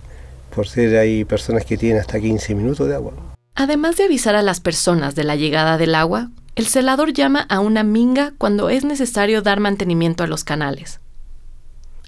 Por 0.53 0.67
ser 0.67 0.97
hay 0.97 1.23
personas 1.23 1.65
que 1.65 1.77
tienen 1.77 1.99
hasta 1.99 2.19
15 2.19 2.55
minutos 2.55 2.87
de 2.87 2.95
agua. 2.95 3.13
Además 3.53 3.95
de 3.97 4.05
avisar 4.05 4.35
a 4.35 4.41
las 4.41 4.59
personas 4.59 5.13
de 5.13 5.23
la 5.23 5.35
llegada 5.35 5.77
del 5.77 5.93
agua, 5.93 6.31
el 6.57 6.65
celador 6.65 7.13
llama 7.13 7.41
a 7.49 7.59
una 7.59 7.83
minga 7.83 8.33
cuando 8.39 8.71
es 8.71 8.83
necesario 8.83 9.43
dar 9.43 9.59
mantenimiento 9.59 10.23
a 10.23 10.27
los 10.27 10.43
canales. 10.43 10.99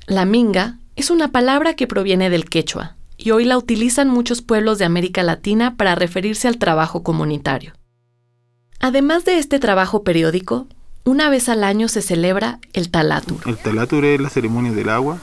La 0.07 0.25
minga 0.25 0.79
es 0.95 1.11
una 1.11 1.31
palabra 1.31 1.75
que 1.75 1.85
proviene 1.85 2.31
del 2.31 2.45
quechua 2.49 2.95
y 3.15 3.29
hoy 3.29 3.45
la 3.45 3.59
utilizan 3.59 4.09
muchos 4.09 4.41
pueblos 4.41 4.79
de 4.79 4.85
América 4.85 5.21
Latina 5.21 5.77
para 5.77 5.93
referirse 5.93 6.47
al 6.47 6.57
trabajo 6.57 7.03
comunitario. 7.03 7.73
Además 8.79 9.23
de 9.23 9.37
este 9.37 9.59
trabajo 9.59 10.03
periódico, 10.03 10.65
una 11.03 11.29
vez 11.29 11.47
al 11.47 11.63
año 11.63 11.87
se 11.87 12.01
celebra 12.01 12.59
el 12.73 12.89
Talatur. 12.89 13.41
El 13.45 13.57
Talatur 13.57 14.03
es 14.03 14.19
la 14.19 14.29
ceremonia 14.29 14.71
del 14.71 14.89
agua, 14.89 15.19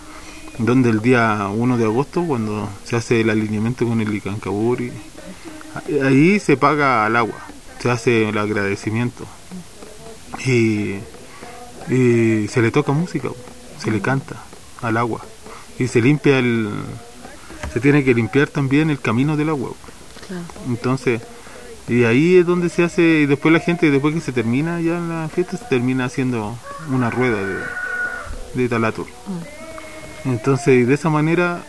donde 0.59 0.90
el 0.90 1.00
día 1.00 1.49
1 1.52 1.78
de 1.78 1.85
agosto, 1.85 2.23
cuando 2.23 2.68
se 2.85 2.95
hace 2.95 3.23
el 3.23 3.30
alineamiento 3.30 3.88
con 3.88 4.00
el 4.00 4.14
Icancaburi, 4.14 4.92
ahí 6.04 6.38
se 6.38 6.56
paga 6.56 7.04
al 7.04 7.16
agua, 7.16 7.45
se 7.80 7.90
hace 7.90 8.28
el 8.28 8.38
agradecimiento 8.38 9.26
y, 10.45 10.97
y 11.88 12.49
se 12.49 12.62
le 12.62 12.71
toca 12.71 12.92
música, 12.92 13.28
se 13.78 13.90
le 13.90 14.00
canta 14.00 14.37
al 14.83 14.97
agua 14.97 15.21
y 15.78 15.88
se 15.88 16.00
limpia 16.00 16.38
el, 16.38 16.71
se 17.73 17.80
tiene 17.80 18.04
que 18.04 18.14
limpiar 18.14 18.49
también 18.49 18.90
el 18.90 19.00
camino 19.00 19.37
del 19.37 19.50
agua. 19.50 19.71
Entonces, 20.66 21.21
y 21.88 22.04
ahí 22.04 22.37
es 22.37 22.47
donde 22.47 22.68
se 22.68 22.83
hace, 22.83 23.02
y 23.02 23.26
después 23.26 23.52
la 23.52 23.61
gente, 23.61 23.90
después 23.90 24.14
que 24.14 24.21
se 24.21 24.33
termina 24.33 24.80
ya 24.80 24.99
la 24.99 25.28
fiesta, 25.28 25.56
se 25.56 25.66
termina 25.66 26.06
haciendo 26.06 26.59
una 26.90 27.11
rueda 27.11 27.37
de, 27.45 27.59
de 28.54 28.68
talatur. 28.68 29.06
Mm. 30.25 30.30
Entonces, 30.30 30.88
de 30.88 30.95
esa 30.95 31.11
manera, 31.11 31.64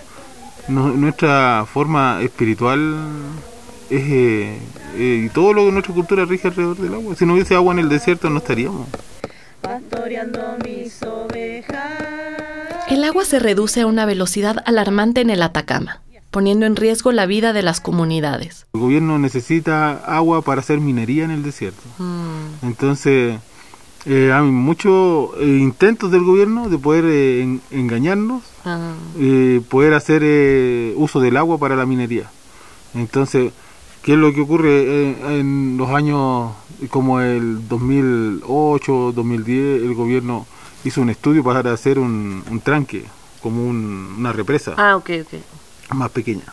nuestra 0.68 1.66
forma 1.72 2.22
espiritual 2.22 2.98
es, 3.00 3.57
eh, 3.90 4.58
eh, 4.96 5.24
y 5.26 5.30
todo 5.30 5.54
lo 5.54 5.66
que 5.66 5.72
nuestra 5.72 5.94
cultura 5.94 6.26
rige 6.26 6.48
alrededor 6.48 6.78
del 6.78 6.94
agua. 6.94 7.16
Si 7.16 7.26
no 7.26 7.34
hubiese 7.34 7.56
agua 7.56 7.74
en 7.74 7.80
el 7.80 7.90
desierto, 7.90 8.30
no 8.30 8.38
estaríamos. 8.38 8.88
mis 10.64 11.04
ovejas. 11.04 11.78
El 12.90 13.04
agua 13.04 13.26
se 13.26 13.40
reduce 13.40 13.82
a 13.82 13.86
una 13.86 14.06
velocidad 14.06 14.64
alarmante 14.66 15.22
en 15.22 15.30
el 15.30 15.42
Atacama, 15.42 16.02
poniendo 16.32 16.66
en 16.66 16.76
riesgo 16.76 17.12
la 17.12 17.26
vida 17.26 17.52
de 17.54 17.62
las 17.62 17.82
comunidades. 17.82 18.66
El 18.74 18.80
gobierno 18.80 19.20
necesita 19.20 19.92
agua 20.06 20.42
para 20.42 20.62
hacer 20.62 20.80
minería 20.80 21.26
en 21.26 21.32
el 21.32 21.44
desierto. 21.44 21.84
Mm. 21.98 22.66
Entonces, 22.66 23.40
eh, 24.10 24.32
hay 24.32 24.44
muchos 24.44 25.32
eh, 25.38 25.46
intentos 25.46 26.12
del 26.12 26.24
gobierno 26.24 26.70
de 26.70 26.78
poder 26.78 27.04
eh, 27.08 27.60
engañarnos, 27.72 28.42
ah. 28.64 28.94
poder 29.70 29.94
hacer 29.94 30.24
uso 30.96 31.20
del 31.20 31.36
agua 31.36 31.58
para 31.58 31.76
la 31.76 31.86
minería. 31.86 32.32
Entonces, 32.94 33.52
¿qué 34.08 34.14
es 34.14 34.20
lo 34.20 34.34
que 34.34 34.40
ocurre 34.40 35.38
en 35.38 35.76
los 35.76 35.90
años 35.90 36.54
como 36.90 37.20
el 37.20 37.68
2008, 37.68 39.12
2010? 39.12 39.84
El 39.84 39.96
gobierno 39.96 40.48
hizo 40.86 41.02
un 41.02 41.10
estudio 41.10 41.44
para 41.44 41.74
hacer 41.74 42.00
un, 42.00 42.42
un 42.50 42.62
tranque, 42.62 43.04
como 43.42 43.68
una 43.68 44.32
represa. 44.32 44.76
Ah, 44.78 44.96
ok, 44.96 45.10
ok. 45.24 45.94
Más 45.94 46.10
pequeña. 46.12 46.46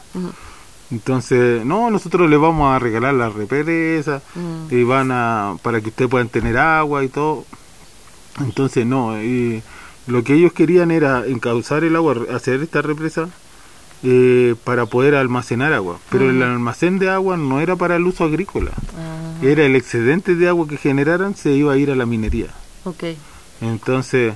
Entonces, 0.91 1.65
no, 1.65 1.93
nosotros 1.93 2.29
les 2.29 2.41
vamos 2.41 2.75
a 2.75 2.81
regalar 2.81 3.15
la 3.15 3.29
represa 3.29 4.21
y 4.69 4.83
van 4.83 5.13
a, 5.13 5.55
para 5.63 5.81
que 5.81 5.91
ustedes 5.91 6.11
puedan 6.11 6.31
tener 6.31 6.59
agua 6.59 7.05
y 7.05 7.09
todo. 7.09 7.45
Entonces, 8.41 8.85
no, 8.85 9.23
y 9.23 9.63
lo 10.09 10.25
que 10.25 10.35
ellos 10.35 10.53
querían 10.53 10.91
era 10.91 11.25
encauzar 11.25 11.85
el 11.85 11.95
agua, 11.95 12.17
hacer 12.35 12.63
esta 12.63 12.83
represa 12.83 13.29
eh, 14.05 14.55
para 14.65 14.87
poder 14.87 15.15
almacenar 15.15 15.73
agua. 15.73 15.99
Pero 16.11 16.31
el 16.31 16.43
almacén 16.43 16.99
de 16.99 17.09
agua 17.11 17.37
no 17.37 17.61
era 17.61 17.75
para 17.77 17.97
el 17.97 18.07
uso 18.07 18.25
agrícola. 18.25 18.73
Era 19.43 19.65
el 19.65 19.77
excedente 19.77 20.35
de 20.35 20.49
agua 20.49 20.69
que 20.69 20.77
generaran 20.77 21.35
se 21.35 21.53
iba 21.53 21.73
a 21.73 21.77
ir 21.77 21.91
a 21.91 21.97
la 21.97 22.07
minería. 22.07 22.49
Okay. 22.85 23.17
Entonces, 23.61 24.35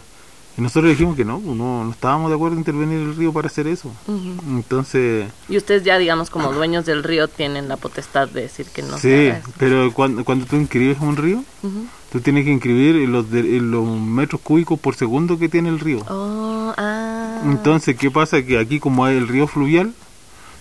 nosotros 0.57 0.91
dijimos 0.91 1.17
que 1.17 1.25
no, 1.25 1.39
no, 1.39 1.91
estábamos 1.91 2.31
de 2.31 2.35
acuerdo 2.35 2.55
en 2.55 2.61
intervenir 2.61 2.99
el 2.99 3.15
río 3.15 3.33
para 3.33 3.47
hacer 3.47 3.67
eso. 3.69 3.93
Entonces... 4.49 5.31
Y 5.49 5.57
ustedes 5.57 5.85
ya, 5.85 5.99
digamos, 5.99 6.31
como 6.31 6.53
dueños 6.53 6.85
del 6.85 7.05
río, 7.05 7.29
tienen 7.29 7.69
la 7.69 7.77
potestad 7.77 8.29
de 8.29 8.43
decir 8.43 8.67
que 8.67 8.83
no. 8.83 8.99
Sí, 8.99 9.31
pero 9.59 9.93
cuando, 9.93 10.25
cuando 10.25 10.47
tú 10.47 10.57
inscribes 10.57 10.99
un 11.01 11.17
río, 11.17 11.45
tú 12.13 12.21
tienes 12.21 12.45
que 12.45 12.53
inscribir 12.53 13.09
los, 13.09 13.27
los 13.31 14.01
metros 14.01 14.41
cúbicos 14.41 14.79
por 14.79 14.95
segundo 14.95 15.39
que 15.39 15.49
tiene 15.49 15.69
el 15.69 15.81
río. 15.81 16.01
Oh, 16.09 16.73
ah. 16.77 17.43
Entonces, 17.45 17.97
¿qué 17.97 18.11
pasa? 18.11 18.43
Que 18.43 18.59
aquí 18.59 18.81
como 18.81 19.05
hay 19.05 19.17
el 19.17 19.29
río 19.29 19.47
fluvial, 19.47 19.93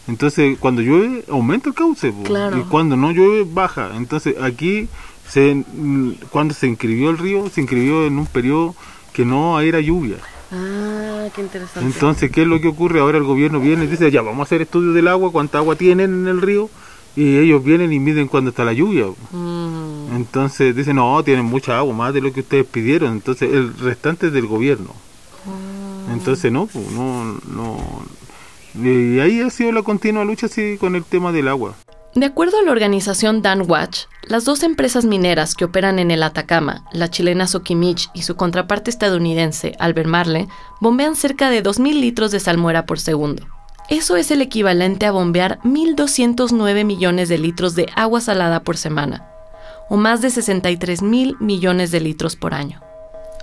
entonces 0.07 0.57
cuando 0.59 0.81
llueve 0.81 1.25
aumenta 1.29 1.69
el 1.69 1.75
cauce. 1.75 2.09
Y 2.09 2.61
cuando 2.69 2.95
no 2.95 3.11
llueve 3.11 3.45
baja. 3.51 3.91
Entonces 3.95 4.35
aquí 4.41 4.87
se, 5.27 5.63
cuando 6.31 6.53
se 6.53 6.67
inscribió 6.67 7.09
el 7.09 7.17
río, 7.17 7.49
se 7.49 7.61
inscribió 7.61 8.05
en 8.05 8.17
un 8.17 8.25
periodo 8.25 8.75
que 9.13 9.25
no 9.25 9.59
era 9.59 9.79
lluvia. 9.79 10.17
Ah, 10.51 11.27
qué 11.35 11.41
interesante. 11.41 11.85
Entonces, 11.85 12.31
¿qué 12.31 12.43
es 12.43 12.47
lo 12.47 12.61
que 12.61 12.69
ocurre? 12.69 12.99
Ahora 12.99 13.17
el 13.17 13.25
gobierno 13.25 13.59
viene 13.59 13.83
y 13.83 13.87
dice, 13.87 14.09
ya, 14.11 14.21
vamos 14.21 14.39
a 14.39 14.43
hacer 14.43 14.61
estudios 14.61 14.93
del 14.93 15.07
agua, 15.07 15.31
cuánta 15.31 15.57
agua 15.57 15.75
tienen 15.75 16.21
en 16.21 16.27
el 16.27 16.41
río, 16.41 16.69
y 17.15 17.37
ellos 17.37 17.63
vienen 17.63 17.91
y 17.91 17.99
miden 17.99 18.27
cuándo 18.27 18.51
está 18.51 18.63
la 18.63 18.73
lluvia. 18.73 19.07
Mm. 19.31 19.66
Entonces 20.17 20.75
dicen, 20.75 20.95
no, 20.95 21.23
tienen 21.23 21.45
mucha 21.45 21.77
agua, 21.77 21.93
más 21.93 22.13
de 22.13 22.21
lo 22.21 22.33
que 22.33 22.39
ustedes 22.39 22.65
pidieron. 22.65 23.11
Entonces, 23.13 23.53
el 23.53 23.77
restante 23.77 24.27
es 24.27 24.33
del 24.33 24.47
gobierno. 24.47 24.89
Ah. 25.45 26.11
Entonces, 26.11 26.51
no, 26.51 26.65
pues, 26.65 26.91
no, 26.91 27.37
no. 27.47 27.77
Y 28.83 29.19
ahí 29.19 29.41
ha 29.41 29.49
sido 29.51 29.71
la 29.71 29.83
continua 29.83 30.25
lucha 30.25 30.47
así 30.47 30.77
con 30.79 30.95
el 30.95 31.03
tema 31.03 31.31
del 31.31 31.47
agua. 31.47 31.75
De 32.15 32.25
acuerdo 32.25 32.57
a 32.57 32.63
la 32.63 32.71
organización 32.71 33.43
Dan 33.43 33.69
Watch, 33.69 34.05
las 34.23 34.43
dos 34.43 34.63
empresas 34.63 35.05
mineras 35.05 35.53
que 35.53 35.65
operan 35.65 35.99
en 35.99 36.09
el 36.09 36.23
Atacama, 36.23 36.83
la 36.91 37.11
chilena 37.11 37.45
Sokimich 37.45 38.09
y 38.15 38.23
su 38.23 38.35
contraparte 38.35 38.89
estadounidense, 38.89 39.75
Albert 39.77 40.09
Marle, 40.09 40.47
bombean 40.81 41.15
cerca 41.15 41.51
de 41.51 41.61
2.000 41.61 41.99
litros 41.99 42.31
de 42.31 42.39
salmuera 42.39 42.87
por 42.87 42.99
segundo. 42.99 43.45
Eso 43.89 44.15
es 44.15 44.31
el 44.31 44.41
equivalente 44.41 45.05
a 45.05 45.11
bombear 45.11 45.59
1.209 45.63 46.83
millones 46.85 47.29
de 47.29 47.37
litros 47.37 47.75
de 47.75 47.87
agua 47.95 48.19
salada 48.19 48.61
por 48.61 48.77
semana, 48.77 49.27
o 49.89 49.97
más 49.97 50.21
de 50.21 50.29
63 50.29 51.01
mil 51.01 51.35
millones 51.39 51.91
de 51.91 51.99
litros 51.99 52.35
por 52.35 52.53
año. 52.53 52.81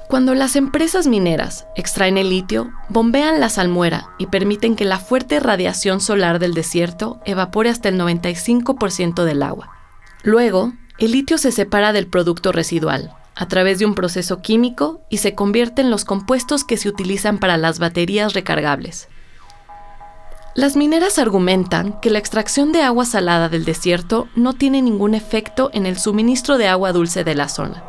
Cuando 0.09 0.35
las 0.35 0.55
empresas 0.55 1.07
mineras 1.07 1.67
extraen 1.77 2.19
el 2.19 2.29
litio, 2.29 2.71
bombean 2.89 3.41
la 3.41 3.49
salmuera 3.49 4.11
y 4.19 4.27
permiten 4.27 4.77
que 4.77 4.85
la 4.85 4.99
fuerte 4.99 5.41
radiación 5.41 6.01
solar 6.01 6.39
del 6.39 6.55
desierto 6.55 7.21
evapore 7.25 7.71
hasta 7.71 7.89
el 7.89 7.99
95% 7.99 9.25
del 9.25 9.43
agua. 9.43 9.71
Luego, 10.23 10.73
el 10.99 11.13
litio 11.13 11.39
se 11.39 11.53
separa 11.53 11.93
del 11.93 12.07
producto 12.07 12.53
residual 12.53 13.15
a 13.35 13.49
través 13.49 13.79
de 13.79 13.87
un 13.87 13.95
proceso 13.95 14.41
químico 14.41 15.01
y 15.11 15.19
se 15.19 15.35
convierte 15.35 15.83
en 15.83 15.91
los 15.91 16.05
compuestos 16.05 16.65
que 16.65 16.77
se 16.77 16.89
utilizan 16.89 17.39
para 17.39 17.57
las 17.57 17.79
baterías 17.79 18.33
recargables. 18.33 19.09
Las 20.57 20.77
mineras 20.77 21.19
argumentan 21.19 21.99
que 22.01 22.11
la 22.11 22.21
extracción 22.21 22.71
de 22.71 22.83
agua 22.83 23.07
salada 23.07 23.49
del 23.49 23.65
desierto 23.65 24.29
no 24.37 24.53
tiene 24.53 24.83
ningún 24.83 25.17
efecto 25.17 25.69
en 25.73 25.85
el 25.85 25.99
suministro 25.99 26.59
de 26.59 26.69
agua 26.69 26.93
dulce 26.93 27.25
de 27.25 27.35
la 27.35 27.49
zona, 27.49 27.83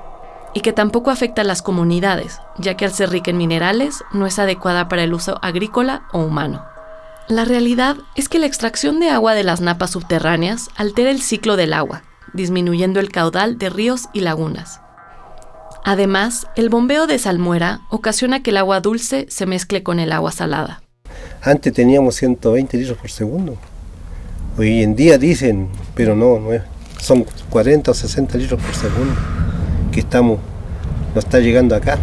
y 0.56 0.62
que 0.62 0.74
tampoco 0.74 1.12
afecta 1.12 1.44
a 1.44 1.46
las 1.46 1.62
comunidades, 1.62 2.42
ya 2.58 2.76
que 2.76 2.86
al 2.86 2.92
ser 2.92 3.12
rica 3.12 3.30
en 3.30 3.38
minerales 3.38 4.04
no 4.14 4.26
es 4.26 4.40
adecuada 4.40 4.88
para 4.88 5.04
el 5.04 5.14
uso 5.14 5.38
agrícola 5.44 6.08
o 6.12 6.22
humano. 6.22 6.66
La 7.28 7.46
realidad 7.46 7.98
es 8.16 8.30
que 8.30 8.40
la 8.40 8.48
extracción 8.48 9.00
de 9.00 9.12
agua 9.12 9.36
de 9.36 9.44
las 9.44 9.62
napas 9.62 9.92
subterráneas 9.92 10.70
altera 10.76 11.12
el 11.12 11.22
ciclo 11.22 11.58
del 11.58 11.72
agua, 11.72 12.02
disminuyendo 12.34 13.00
el 13.00 13.12
caudal 13.12 13.60
de 13.60 13.70
ríos 13.70 14.10
y 14.12 14.22
lagunas. 14.22 14.82
Además, 15.84 16.48
el 16.56 16.70
bombeo 16.70 17.06
de 17.06 17.20
salmuera 17.20 17.82
ocasiona 17.92 18.42
que 18.42 18.50
el 18.50 18.58
agua 18.58 18.80
dulce 18.80 19.28
se 19.30 19.46
mezcle 19.46 19.84
con 19.84 20.00
el 20.00 20.12
agua 20.12 20.32
salada. 20.32 20.82
Antes 21.46 21.74
teníamos 21.74 22.16
120 22.16 22.76
litros 22.76 22.98
por 22.98 23.12
segundo. 23.12 23.56
Hoy 24.58 24.82
en 24.82 24.96
día 24.96 25.20
dicen, 25.20 25.68
pero 25.94 26.16
no, 26.16 26.40
no 26.40 26.52
es. 26.52 26.64
Son 27.00 27.24
40 27.52 27.92
o 27.92 27.94
60 27.94 28.36
litros 28.40 28.60
por 28.60 28.74
segundo 28.74 29.14
que 29.92 30.00
estamos, 30.00 30.40
no 31.14 31.20
está 31.20 31.40
llegando 31.40 31.76
acá. 31.76 32.00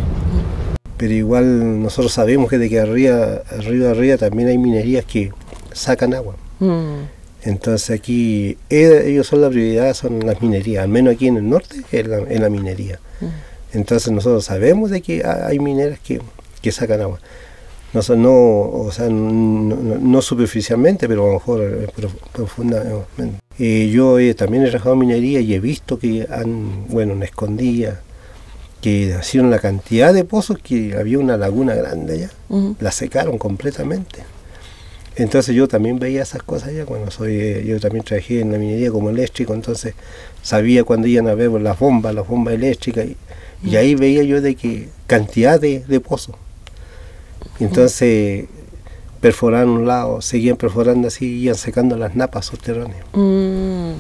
Pero 0.97 1.13
igual 1.13 1.83
nosotros 1.83 2.13
sabemos 2.13 2.49
que 2.49 2.59
de 2.59 2.71
que 2.71 2.79
arriba, 2.79 3.43
arriba, 3.51 3.91
arriba 3.91 4.17
también 4.17 4.49
hay 4.49 4.59
minerías 4.59 5.05
que 5.07 5.33
sacan 5.73 6.15
agua. 6.15 6.37
Mm. 6.61 7.07
Entonces 7.43 7.99
aquí 7.99 8.57
eh, 8.71 9.07
ellos 9.07 9.27
son 9.27 9.41
la 9.41 9.49
prioridad, 9.49 9.93
son 9.95 10.25
las 10.25 10.41
minerías, 10.41 10.85
al 10.85 10.89
menos 10.89 11.15
aquí 11.15 11.27
en 11.27 11.39
el 11.39 11.51
norte 11.51 11.83
es 11.91 12.07
la, 12.07 12.49
minería. 12.49 13.01
Mm. 13.21 13.77
Entonces 13.77 14.13
nosotros 14.13 14.45
sabemos 14.45 14.91
de 14.91 15.01
que 15.01 15.25
hay 15.25 15.59
mineras 15.59 15.99
que, 15.99 16.21
que 16.61 16.71
sacan 16.71 17.01
agua 17.01 17.19
no, 17.93 18.17
no, 18.17 18.31
o 18.33 18.91
sea, 18.91 19.09
no, 19.11 20.23
superficialmente, 20.23 21.09
pero 21.09 21.25
a 21.25 21.27
lo 21.29 21.33
mejor 21.35 21.63
eh, 21.63 21.89
profundamente. 22.33 23.39
Y 23.59 23.91
yo 23.91 24.17
también 24.35 24.65
he 24.65 24.69
trabajado 24.69 24.95
en 24.95 25.01
minería 25.01 25.41
y 25.41 25.55
he 25.55 25.61
visto 25.61 25.99
que 25.99 26.27
han, 26.31 26.89
bueno, 26.89 27.13
en 27.13 27.23
escondía, 27.23 28.01
que 28.81 29.17
hicieron 29.21 29.51
la 29.51 29.59
cantidad 29.59 30.13
de 30.13 30.25
pozos 30.25 30.59
que 30.59 30.97
había 30.97 31.19
una 31.19 31.37
laguna 31.37 31.75
grande 31.75 32.15
allá, 32.15 32.31
la 32.81 32.91
secaron 32.91 33.39
completamente. 33.39 34.25
Entonces 35.15 35.55
yo 35.55 35.69
también 35.69 35.99
veía 35.99 36.23
esas 36.23 36.43
cosas 36.43 36.71
allá 36.71 36.87
cuando 36.87 37.11
soy, 37.11 37.37
eh, 37.37 37.65
yo 37.67 37.79
también 37.79 38.05
trabajé 38.05 38.41
en 38.41 38.51
la 38.53 38.59
minería 38.59 38.91
como 38.91 39.11
eléctrico, 39.11 39.53
entonces 39.53 39.95
sabía 40.43 40.85
cuando 40.85 41.07
iban 41.07 41.29
a 41.29 41.35
ver 41.35 41.51
las 41.51 41.79
bombas, 41.79 42.15
las 42.15 42.27
bombas 42.27 42.55
eléctricas, 42.55 43.07
y, 43.63 43.77
ahí 43.77 43.95
veía 43.95 44.23
yo 44.23 44.41
de 44.41 44.57
que 44.57 44.89
cantidad 45.07 45.61
de, 45.61 45.81
de 45.81 46.01
pozos. 46.01 46.35
Entonces 47.61 48.47
perforaban 49.21 49.69
un 49.69 49.87
lado, 49.87 50.21
seguían 50.21 50.57
perforando 50.57 51.09
así, 51.09 51.27
iban 51.27 51.55
secando 51.55 51.97
las 51.97 52.17
napas 52.17 52.47
subterráneas. 52.47 53.05
Mm. 53.13 53.93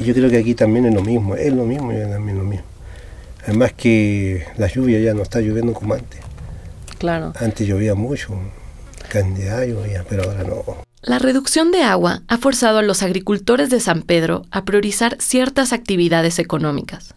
Y 0.00 0.04
yo 0.04 0.14
creo 0.14 0.30
que 0.30 0.36
aquí 0.36 0.54
también 0.54 0.86
es 0.86 0.94
lo 0.94 1.02
mismo, 1.02 1.34
es 1.34 1.52
lo 1.52 1.64
mismo 1.64 1.92
y 1.92 1.96
también 2.00 2.38
lo 2.38 2.44
mismo. 2.44 2.66
Además 3.44 3.72
que 3.72 4.46
la 4.56 4.68
lluvia 4.68 5.00
ya 5.00 5.14
no 5.14 5.22
está 5.22 5.40
lloviendo 5.40 5.72
como 5.72 5.94
antes. 5.94 6.20
Claro. 6.98 7.32
Antes 7.40 7.66
llovía 7.66 7.94
mucho, 7.94 8.38
cantidad 9.08 9.64
llovía, 9.64 10.04
pero 10.08 10.24
ahora 10.24 10.44
no. 10.44 10.64
La 11.00 11.18
reducción 11.18 11.70
de 11.70 11.82
agua 11.82 12.22
ha 12.28 12.36
forzado 12.36 12.78
a 12.78 12.82
los 12.82 13.02
agricultores 13.02 13.70
de 13.70 13.80
San 13.80 14.02
Pedro 14.02 14.42
a 14.50 14.64
priorizar 14.64 15.16
ciertas 15.18 15.72
actividades 15.72 16.38
económicas. 16.38 17.14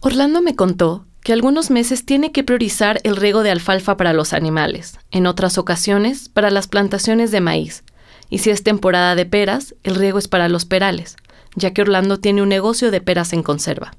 Orlando 0.00 0.40
me 0.40 0.56
contó 0.56 1.04
que 1.22 1.32
algunos 1.32 1.70
meses 1.70 2.06
tiene 2.06 2.32
que 2.32 2.44
priorizar 2.44 3.00
el 3.04 3.16
riego 3.16 3.42
de 3.42 3.50
alfalfa 3.50 3.96
para 3.96 4.12
los 4.12 4.32
animales, 4.32 4.98
en 5.10 5.26
otras 5.26 5.58
ocasiones 5.58 6.28
para 6.28 6.50
las 6.50 6.66
plantaciones 6.66 7.30
de 7.30 7.40
maíz, 7.40 7.84
y 8.30 8.38
si 8.38 8.50
es 8.50 8.62
temporada 8.62 9.14
de 9.14 9.26
peras, 9.26 9.74
el 9.82 9.96
riego 9.96 10.18
es 10.18 10.28
para 10.28 10.48
los 10.48 10.64
perales, 10.64 11.16
ya 11.56 11.72
que 11.72 11.82
Orlando 11.82 12.18
tiene 12.18 12.42
un 12.42 12.48
negocio 12.48 12.90
de 12.90 13.00
peras 13.00 13.32
en 13.32 13.42
conserva. 13.42 13.92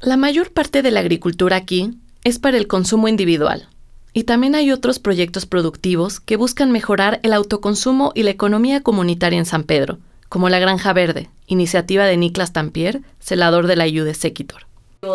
La 0.00 0.16
mayor 0.16 0.52
parte 0.52 0.82
de 0.82 0.90
la 0.90 1.00
agricultura 1.00 1.56
aquí 1.56 1.98
es 2.24 2.38
para 2.38 2.56
el 2.56 2.66
consumo 2.66 3.08
individual, 3.08 3.68
y 4.14 4.24
también 4.24 4.54
hay 4.54 4.70
otros 4.70 5.00
proyectos 5.00 5.44
productivos 5.44 6.20
que 6.20 6.36
buscan 6.36 6.70
mejorar 6.70 7.20
el 7.24 7.32
autoconsumo 7.32 8.12
y 8.14 8.22
la 8.22 8.30
economía 8.30 8.80
comunitaria 8.82 9.38
en 9.38 9.44
San 9.44 9.64
Pedro, 9.64 9.98
como 10.28 10.48
la 10.48 10.60
Granja 10.60 10.92
Verde, 10.92 11.28
iniciativa 11.46 12.04
de 12.04 12.16
Niklas 12.16 12.52
Tampier, 12.52 13.02
celador 13.18 13.66
de 13.66 13.76
la 13.76 13.84
Ayude 13.84 14.14
Sequitor. 14.14 14.66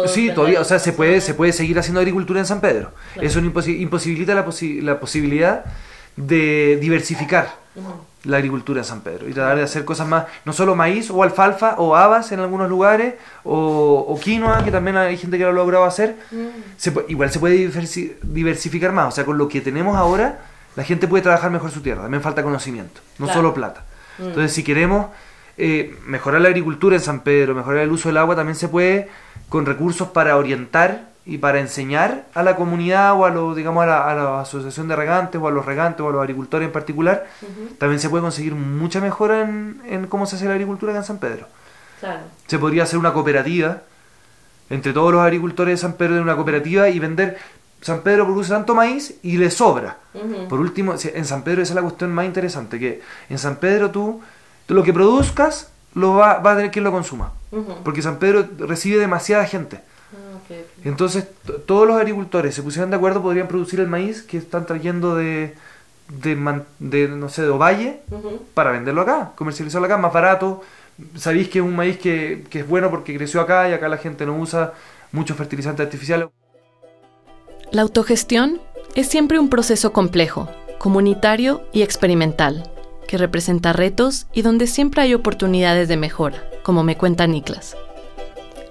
Sí, 0.07 0.31
todavía, 0.33 0.61
o 0.61 0.63
sea, 0.63 0.79
se 0.79 0.93
puede, 0.93 1.21
se 1.21 1.33
puede 1.33 1.53
seguir 1.53 1.77
haciendo 1.79 1.99
agricultura 1.99 2.39
en 2.39 2.45
San 2.45 2.61
Pedro. 2.61 2.91
Eso 3.15 3.39
imposibilita 3.39 4.33
la, 4.33 4.45
la, 4.81 4.99
posibilidad 4.99 5.65
de 6.15 6.77
diversificar 6.81 7.55
la 8.23 8.37
agricultura 8.37 8.81
en 8.81 8.85
San 8.85 9.01
Pedro 9.01 9.29
y 9.29 9.33
tratar 9.33 9.57
de 9.57 9.63
hacer 9.63 9.85
cosas 9.85 10.07
más, 10.07 10.25
no 10.43 10.51
solo 10.51 10.75
maíz 10.75 11.09
o 11.09 11.23
alfalfa 11.23 11.75
o 11.77 11.95
habas 11.95 12.31
en 12.31 12.39
algunos 12.39 12.69
lugares 12.69 13.15
o, 13.43 14.19
quinoa, 14.21 14.63
que 14.63 14.71
también 14.71 14.97
hay 14.97 15.17
gente 15.17 15.37
que 15.37 15.43
lo 15.43 15.51
ha 15.51 15.53
logrado 15.53 15.85
hacer. 15.85 16.17
Mm. 16.31 16.99
igual 17.07 17.31
se 17.31 17.39
puede 17.39 17.69
diversificar 18.23 18.91
más, 18.91 19.07
o 19.07 19.11
sea, 19.11 19.25
con 19.25 19.37
lo 19.37 19.47
que 19.47 19.61
tenemos 19.61 19.95
ahora, 19.95 20.39
la 20.75 20.83
gente 20.83 21.07
puede 21.07 21.23
trabajar 21.23 21.51
mejor 21.51 21.71
su 21.71 21.81
tierra, 21.81 22.03
también 22.03 22.21
falta 22.21 22.43
conocimiento, 22.43 23.01
no 23.17 23.31
solo 23.31 23.53
plata. 23.53 23.85
Mm. 24.17 24.23
Entonces, 24.23 24.51
si 24.51 24.63
queremos 24.63 25.07
eh, 25.57 25.95
mejorar 26.05 26.41
la 26.41 26.49
agricultura 26.49 26.95
en 26.95 27.01
San 27.01 27.21
Pedro, 27.21 27.55
mejorar 27.55 27.83
el 27.83 27.91
uso 27.91 28.09
del 28.09 28.17
agua, 28.17 28.35
también 28.35 28.55
se 28.55 28.67
puede 28.67 29.09
con 29.49 29.65
recursos 29.65 30.09
para 30.09 30.37
orientar 30.37 31.09
y 31.25 31.37
para 31.37 31.59
enseñar 31.59 32.25
a 32.33 32.41
la 32.41 32.55
comunidad 32.55 33.13
o 33.13 33.25
a, 33.25 33.29
lo, 33.29 33.53
digamos, 33.53 33.83
a, 33.83 33.87
la, 33.87 34.41
asociación 34.41 34.87
de 34.87 34.95
regantes 34.95 35.39
o 35.39 35.47
a 35.47 35.51
los 35.51 35.65
regantes 35.65 36.01
o 36.01 36.09
a 36.09 36.11
los 36.11 36.21
agricultores 36.21 36.65
en 36.65 36.71
particular, 36.71 37.27
también 37.77 37.99
se 37.99 38.09
puede 38.09 38.23
conseguir 38.23 38.55
mucha 38.55 38.99
mejora 38.99 39.41
en, 39.41 40.07
cómo 40.09 40.25
se 40.25 40.37
hace 40.37 40.45
la 40.45 40.53
agricultura 40.53 40.91
acá 40.91 40.99
en 40.99 41.05
San 41.05 41.19
Pedro. 41.19 41.47
Se 42.47 42.57
podría 42.57 42.83
hacer 42.83 42.97
una 42.97 43.13
cooperativa 43.13 43.81
entre 44.69 44.93
todos 44.93 45.11
los 45.11 45.21
agricultores 45.21 45.73
de 45.73 45.77
San 45.77 45.93
Pedro 45.93 46.15
de 46.15 46.21
una 46.21 46.35
cooperativa 46.35 46.89
y 46.89 46.97
vender. 46.97 47.37
San 47.81 48.01
Pedro 48.01 48.25
produce 48.25 48.49
tanto 48.49 48.73
maíz 48.73 49.15
y 49.21 49.37
le 49.37 49.51
sobra. 49.51 49.97
Por 50.47 50.59
último, 50.59 50.95
en 51.01 51.25
San 51.25 51.43
Pedro 51.43 51.61
esa 51.61 51.73
es 51.73 51.75
la 51.75 51.81
cuestión 51.81 52.11
más 52.11 52.25
interesante, 52.25 52.79
que 52.79 53.01
en 53.29 53.37
San 53.37 53.57
Pedro 53.57 53.91
tú, 53.91 54.21
tú 54.65 54.73
lo 54.73 54.83
que 54.83 54.93
produzcas 54.93 55.71
lo 55.93 56.15
va, 56.15 56.39
va 56.39 56.53
a 56.53 56.55
tener 56.55 56.71
quien 56.71 56.85
lo 56.85 56.91
consuma. 56.91 57.33
Porque 57.83 58.01
San 58.01 58.19
Pedro 58.19 58.47
recibe 58.59 58.99
demasiada 58.99 59.45
gente. 59.45 59.81
Ah, 60.13 60.53
Entonces, 60.83 61.27
todos 61.65 61.87
los 61.87 61.97
agricultores 61.97 62.55
se 62.55 62.63
pusieran 62.63 62.89
de 62.89 62.95
acuerdo, 62.95 63.21
podrían 63.21 63.47
producir 63.47 63.79
el 63.79 63.87
maíz 63.87 64.21
que 64.21 64.37
están 64.37 64.65
trayendo 64.65 65.15
de, 65.15 65.55
de, 66.09 67.07
no 67.07 67.29
sé, 67.29 67.43
de 67.43 67.49
Ovalle 67.49 68.01
para 68.53 68.71
venderlo 68.71 69.01
acá, 69.01 69.31
comercializarlo 69.35 69.85
acá, 69.85 69.97
más 69.97 70.13
barato. 70.13 70.61
Sabéis 71.15 71.49
que 71.49 71.59
es 71.59 71.65
un 71.65 71.75
maíz 71.75 71.97
que, 71.97 72.45
que 72.49 72.59
es 72.59 72.67
bueno 72.67 72.89
porque 72.89 73.15
creció 73.15 73.41
acá 73.41 73.69
y 73.69 73.73
acá 73.73 73.87
la 73.87 73.97
gente 73.97 74.25
no 74.25 74.37
usa 74.37 74.73
muchos 75.11 75.37
fertilizantes 75.37 75.85
artificiales. 75.85 76.29
La 77.71 77.83
autogestión 77.83 78.59
es 78.95 79.07
siempre 79.07 79.39
un 79.39 79.49
proceso 79.49 79.93
complejo, 79.93 80.49
comunitario 80.79 81.61
y 81.71 81.83
experimental 81.83 82.69
que 83.07 83.17
representa 83.17 83.73
retos 83.73 84.27
y 84.33 84.43
donde 84.43 84.67
siempre 84.67 85.01
hay 85.01 85.15
oportunidades 85.15 85.87
de 85.87 85.97
mejora, 85.97 86.43
como 86.69 86.83
me 86.83 86.97
cuenta 86.97 87.25
Niklas. 87.25 87.75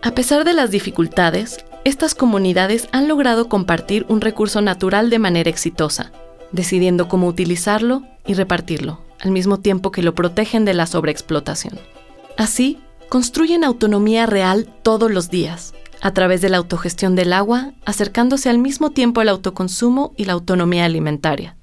A 0.03 0.13
pesar 0.13 0.45
de 0.45 0.53
las 0.53 0.71
dificultades, 0.71 1.65
estas 1.83 2.15
comunidades 2.15 2.89
han 2.93 3.09
logrado 3.09 3.49
compartir 3.49 4.07
un 4.09 4.21
recurso 4.21 4.61
natural 4.61 5.11
de 5.11 5.19
manera 5.19 5.51
exitosa, 5.51 6.13
decidiendo 6.53 7.09
cómo 7.09 7.27
utilizarlo 7.27 8.05
y 8.25 8.35
repartirlo, 8.35 9.01
al 9.19 9.33
mismo 9.33 9.59
tiempo 9.59 9.91
que 9.91 10.05
lo 10.05 10.15
protegen 10.15 10.65
de 10.65 10.75
la 10.75 10.87
sobreexplotación. 10.87 11.81
Así, 12.37 12.79
construyen 13.09 13.65
autonomía 13.65 14.27
real 14.27 14.73
todos 14.85 15.11
los 15.11 15.29
días, 15.29 15.75
a 16.01 16.13
través 16.13 16.41
de 16.41 16.51
la 16.51 16.59
autogestión 16.59 17.17
del 17.17 17.33
agua, 17.33 17.73
acercándose 17.85 18.49
al 18.49 18.59
mismo 18.59 18.91
tiempo 18.91 19.23
al 19.23 19.29
autoconsumo 19.29 20.13
y 20.17 20.27
la 20.27 20.35
autonomía 20.35 20.85
alimentaria. 20.85 21.57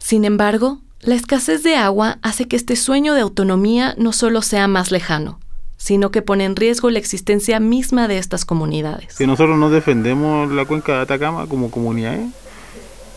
Sin 0.00 0.24
embargo, 0.24 0.80
la 0.98 1.14
escasez 1.14 1.62
de 1.62 1.76
agua 1.76 2.18
hace 2.22 2.48
que 2.48 2.56
este 2.56 2.74
sueño 2.74 3.14
de 3.14 3.20
autonomía 3.20 3.94
no 3.98 4.12
solo 4.12 4.42
sea 4.42 4.66
más 4.66 4.90
lejano, 4.90 5.38
sino 5.76 6.10
que 6.10 6.22
pone 6.22 6.44
en 6.44 6.56
riesgo 6.56 6.90
la 6.90 6.98
existencia 6.98 7.60
misma 7.60 8.08
de 8.08 8.18
estas 8.18 8.44
comunidades. 8.44 9.14
Si 9.14 9.26
nosotros 9.26 9.58
no 9.58 9.70
defendemos 9.70 10.50
la 10.50 10.64
cuenca 10.64 10.94
de 10.94 11.00
Atacama 11.02 11.46
como 11.46 11.70
comunidad, 11.70 12.18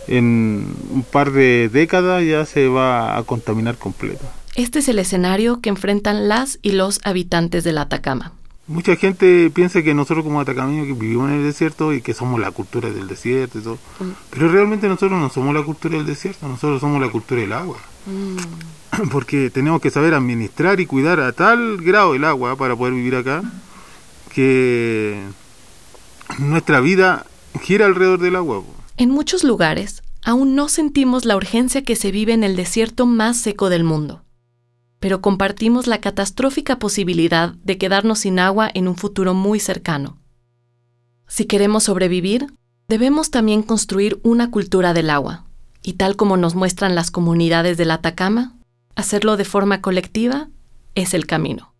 en 0.07 0.75
un 0.91 1.03
par 1.03 1.31
de 1.31 1.69
décadas 1.71 2.25
ya 2.25 2.45
se 2.45 2.67
va 2.67 3.17
a 3.17 3.23
contaminar 3.23 3.77
completo. 3.77 4.25
Este 4.55 4.79
es 4.79 4.89
el 4.89 4.99
escenario 4.99 5.61
que 5.61 5.69
enfrentan 5.69 6.27
las 6.27 6.59
y 6.61 6.71
los 6.71 6.99
habitantes 7.03 7.63
del 7.63 7.77
Atacama. 7.77 8.33
Mucha 8.67 8.95
gente 8.95 9.49
piensa 9.49 9.81
que 9.81 9.93
nosotros 9.93 10.23
como 10.23 10.41
atacameños 10.41 10.85
que 10.85 10.93
vivimos 10.93 11.29
en 11.29 11.37
el 11.37 11.43
desierto 11.43 11.91
y 11.93 12.01
que 12.01 12.13
somos 12.13 12.39
la 12.39 12.51
cultura 12.51 12.91
del 12.91 13.07
desierto 13.07 13.57
y 13.57 13.61
todo, 13.61 13.79
mm. 13.99 14.09
pero 14.29 14.51
realmente 14.51 14.87
nosotros 14.87 15.19
no 15.19 15.29
somos 15.29 15.55
la 15.55 15.63
cultura 15.63 15.97
del 15.97 16.05
desierto, 16.05 16.47
nosotros 16.47 16.79
somos 16.79 17.01
la 17.01 17.09
cultura 17.09 17.41
del 17.41 17.53
agua. 17.53 17.77
Mm. 18.05 18.78
Porque 19.11 19.49
tenemos 19.49 19.81
que 19.81 19.89
saber 19.89 20.13
administrar 20.13 20.79
y 20.79 20.85
cuidar 20.85 21.19
a 21.19 21.31
tal 21.31 21.77
grado 21.77 22.15
el 22.15 22.23
agua 22.23 22.55
para 22.55 22.75
poder 22.75 22.93
vivir 22.93 23.15
acá 23.15 23.43
que 24.33 25.21
nuestra 26.37 26.79
vida 26.79 27.25
gira 27.61 27.85
alrededor 27.85 28.19
del 28.19 28.35
agua. 28.35 28.63
En 28.97 29.09
muchos 29.09 29.43
lugares 29.43 30.03
aún 30.23 30.55
no 30.55 30.69
sentimos 30.69 31.25
la 31.25 31.35
urgencia 31.35 31.83
que 31.83 31.95
se 31.95 32.11
vive 32.11 32.33
en 32.33 32.43
el 32.43 32.55
desierto 32.55 33.05
más 33.05 33.37
seco 33.37 33.69
del 33.69 33.83
mundo 33.83 34.23
pero 34.99 35.21
compartimos 35.21 35.87
la 35.87 36.01
catastrófica 36.01 36.77
posibilidad 36.77 37.53
de 37.63 37.77
quedarnos 37.77 38.19
sin 38.19 38.39
agua 38.39 38.69
en 38.73 38.87
un 38.87 38.95
futuro 38.95 39.33
muy 39.33 39.59
cercano. 39.59 40.17
Si 41.27 41.45
queremos 41.45 41.85
sobrevivir, 41.85 42.47
debemos 42.87 43.31
también 43.31 43.63
construir 43.63 44.19
una 44.23 44.51
cultura 44.51 44.93
del 44.93 45.09
agua, 45.09 45.45
y 45.81 45.93
tal 45.93 46.15
como 46.15 46.37
nos 46.37 46.55
muestran 46.55 46.95
las 46.95 47.11
comunidades 47.11 47.77
del 47.77 47.91
Atacama, 47.91 48.57
hacerlo 48.99 49.37
de 49.37 49.45
forma 49.45 49.81
colectiva 49.81 50.49
es 50.93 51.13
el 51.13 51.25
camino. 51.25 51.73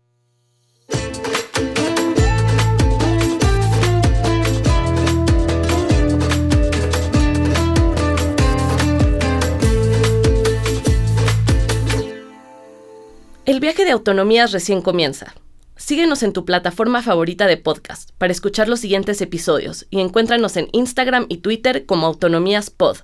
El 13.44 13.60
viaje 13.60 13.84
de 13.84 13.90
autonomías 13.90 14.52
recién 14.52 14.80
comienza. 14.80 15.34
Síguenos 15.76 16.22
en 16.22 16.32
tu 16.32 16.44
plataforma 16.44 17.02
favorita 17.02 17.46
de 17.46 17.56
podcast 17.56 18.10
para 18.16 18.32
escuchar 18.32 18.68
los 18.68 18.80
siguientes 18.80 19.20
episodios 19.20 19.86
y 19.90 20.00
encuéntranos 20.00 20.56
en 20.56 20.68
Instagram 20.72 21.26
y 21.28 21.38
Twitter 21.38 21.84
como 21.84 22.06
Autonomías 22.06 22.70
Pod. 22.70 22.98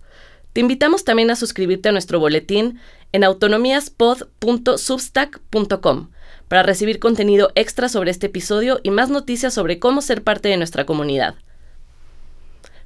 Te 0.52 0.60
invitamos 0.60 1.04
también 1.04 1.30
a 1.30 1.36
suscribirte 1.36 1.90
a 1.90 1.92
nuestro 1.92 2.18
boletín 2.18 2.80
en 3.16 3.24
autonomíaspod.substack.com 3.24 6.10
para 6.48 6.62
recibir 6.62 6.98
contenido 6.98 7.50
extra 7.54 7.88
sobre 7.88 8.10
este 8.10 8.26
episodio 8.26 8.78
y 8.82 8.90
más 8.90 9.08
noticias 9.08 9.54
sobre 9.54 9.78
cómo 9.78 10.02
ser 10.02 10.22
parte 10.22 10.50
de 10.50 10.58
nuestra 10.58 10.84
comunidad. 10.84 11.36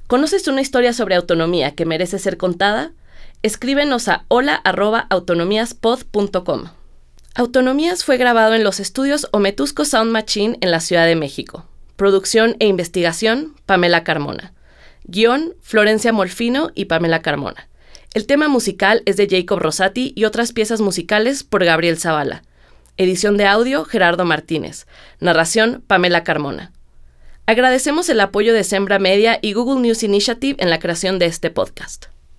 ¿Conoces 0.07 0.47
una 0.47 0.61
historia 0.61 0.93
sobre 0.93 1.15
autonomía 1.15 1.75
que 1.75 1.85
merece 1.85 2.17
ser 2.17 2.37
contada? 2.37 2.93
Escríbenos 3.43 4.07
a 4.07 4.23
hola.autonomíaspod.com. 4.29 6.69
Autonomías 7.35 8.05
fue 8.05 8.15
grabado 8.15 8.55
en 8.55 8.63
los 8.63 8.79
estudios 8.79 9.27
Ometusco 9.33 9.83
Sound 9.83 10.11
Machine 10.11 10.57
en 10.61 10.71
la 10.71 10.79
Ciudad 10.79 11.07
de 11.07 11.17
México. 11.17 11.65
Producción 11.97 12.55
e 12.59 12.67
investigación, 12.67 13.53
Pamela 13.65 14.05
Carmona. 14.05 14.53
Guión, 15.03 15.55
Florencia 15.59 16.13
Molfino 16.13 16.71
y 16.73 16.85
Pamela 16.85 17.21
Carmona. 17.21 17.67
El 18.13 18.25
tema 18.25 18.49
musical 18.49 19.03
es 19.05 19.15
de 19.15 19.25
Jacob 19.29 19.59
Rosati 19.59 20.11
y 20.17 20.25
otras 20.25 20.51
piezas 20.51 20.81
musicales 20.81 21.45
por 21.45 21.63
Gabriel 21.63 21.97
Zavala. 21.97 22.43
Edición 22.97 23.37
de 23.37 23.45
audio, 23.45 23.85
Gerardo 23.85 24.25
Martínez. 24.25 24.85
Narración, 25.21 25.81
Pamela 25.87 26.25
Carmona. 26.25 26.73
Agradecemos 27.45 28.09
el 28.09 28.19
apoyo 28.19 28.53
de 28.53 28.65
Sembra 28.65 28.99
Media 28.99 29.39
y 29.41 29.53
Google 29.53 29.79
News 29.79 30.03
Initiative 30.03 30.61
en 30.61 30.69
la 30.69 30.79
creación 30.79 31.19
de 31.19 31.27
este 31.27 31.51
podcast. 31.51 32.07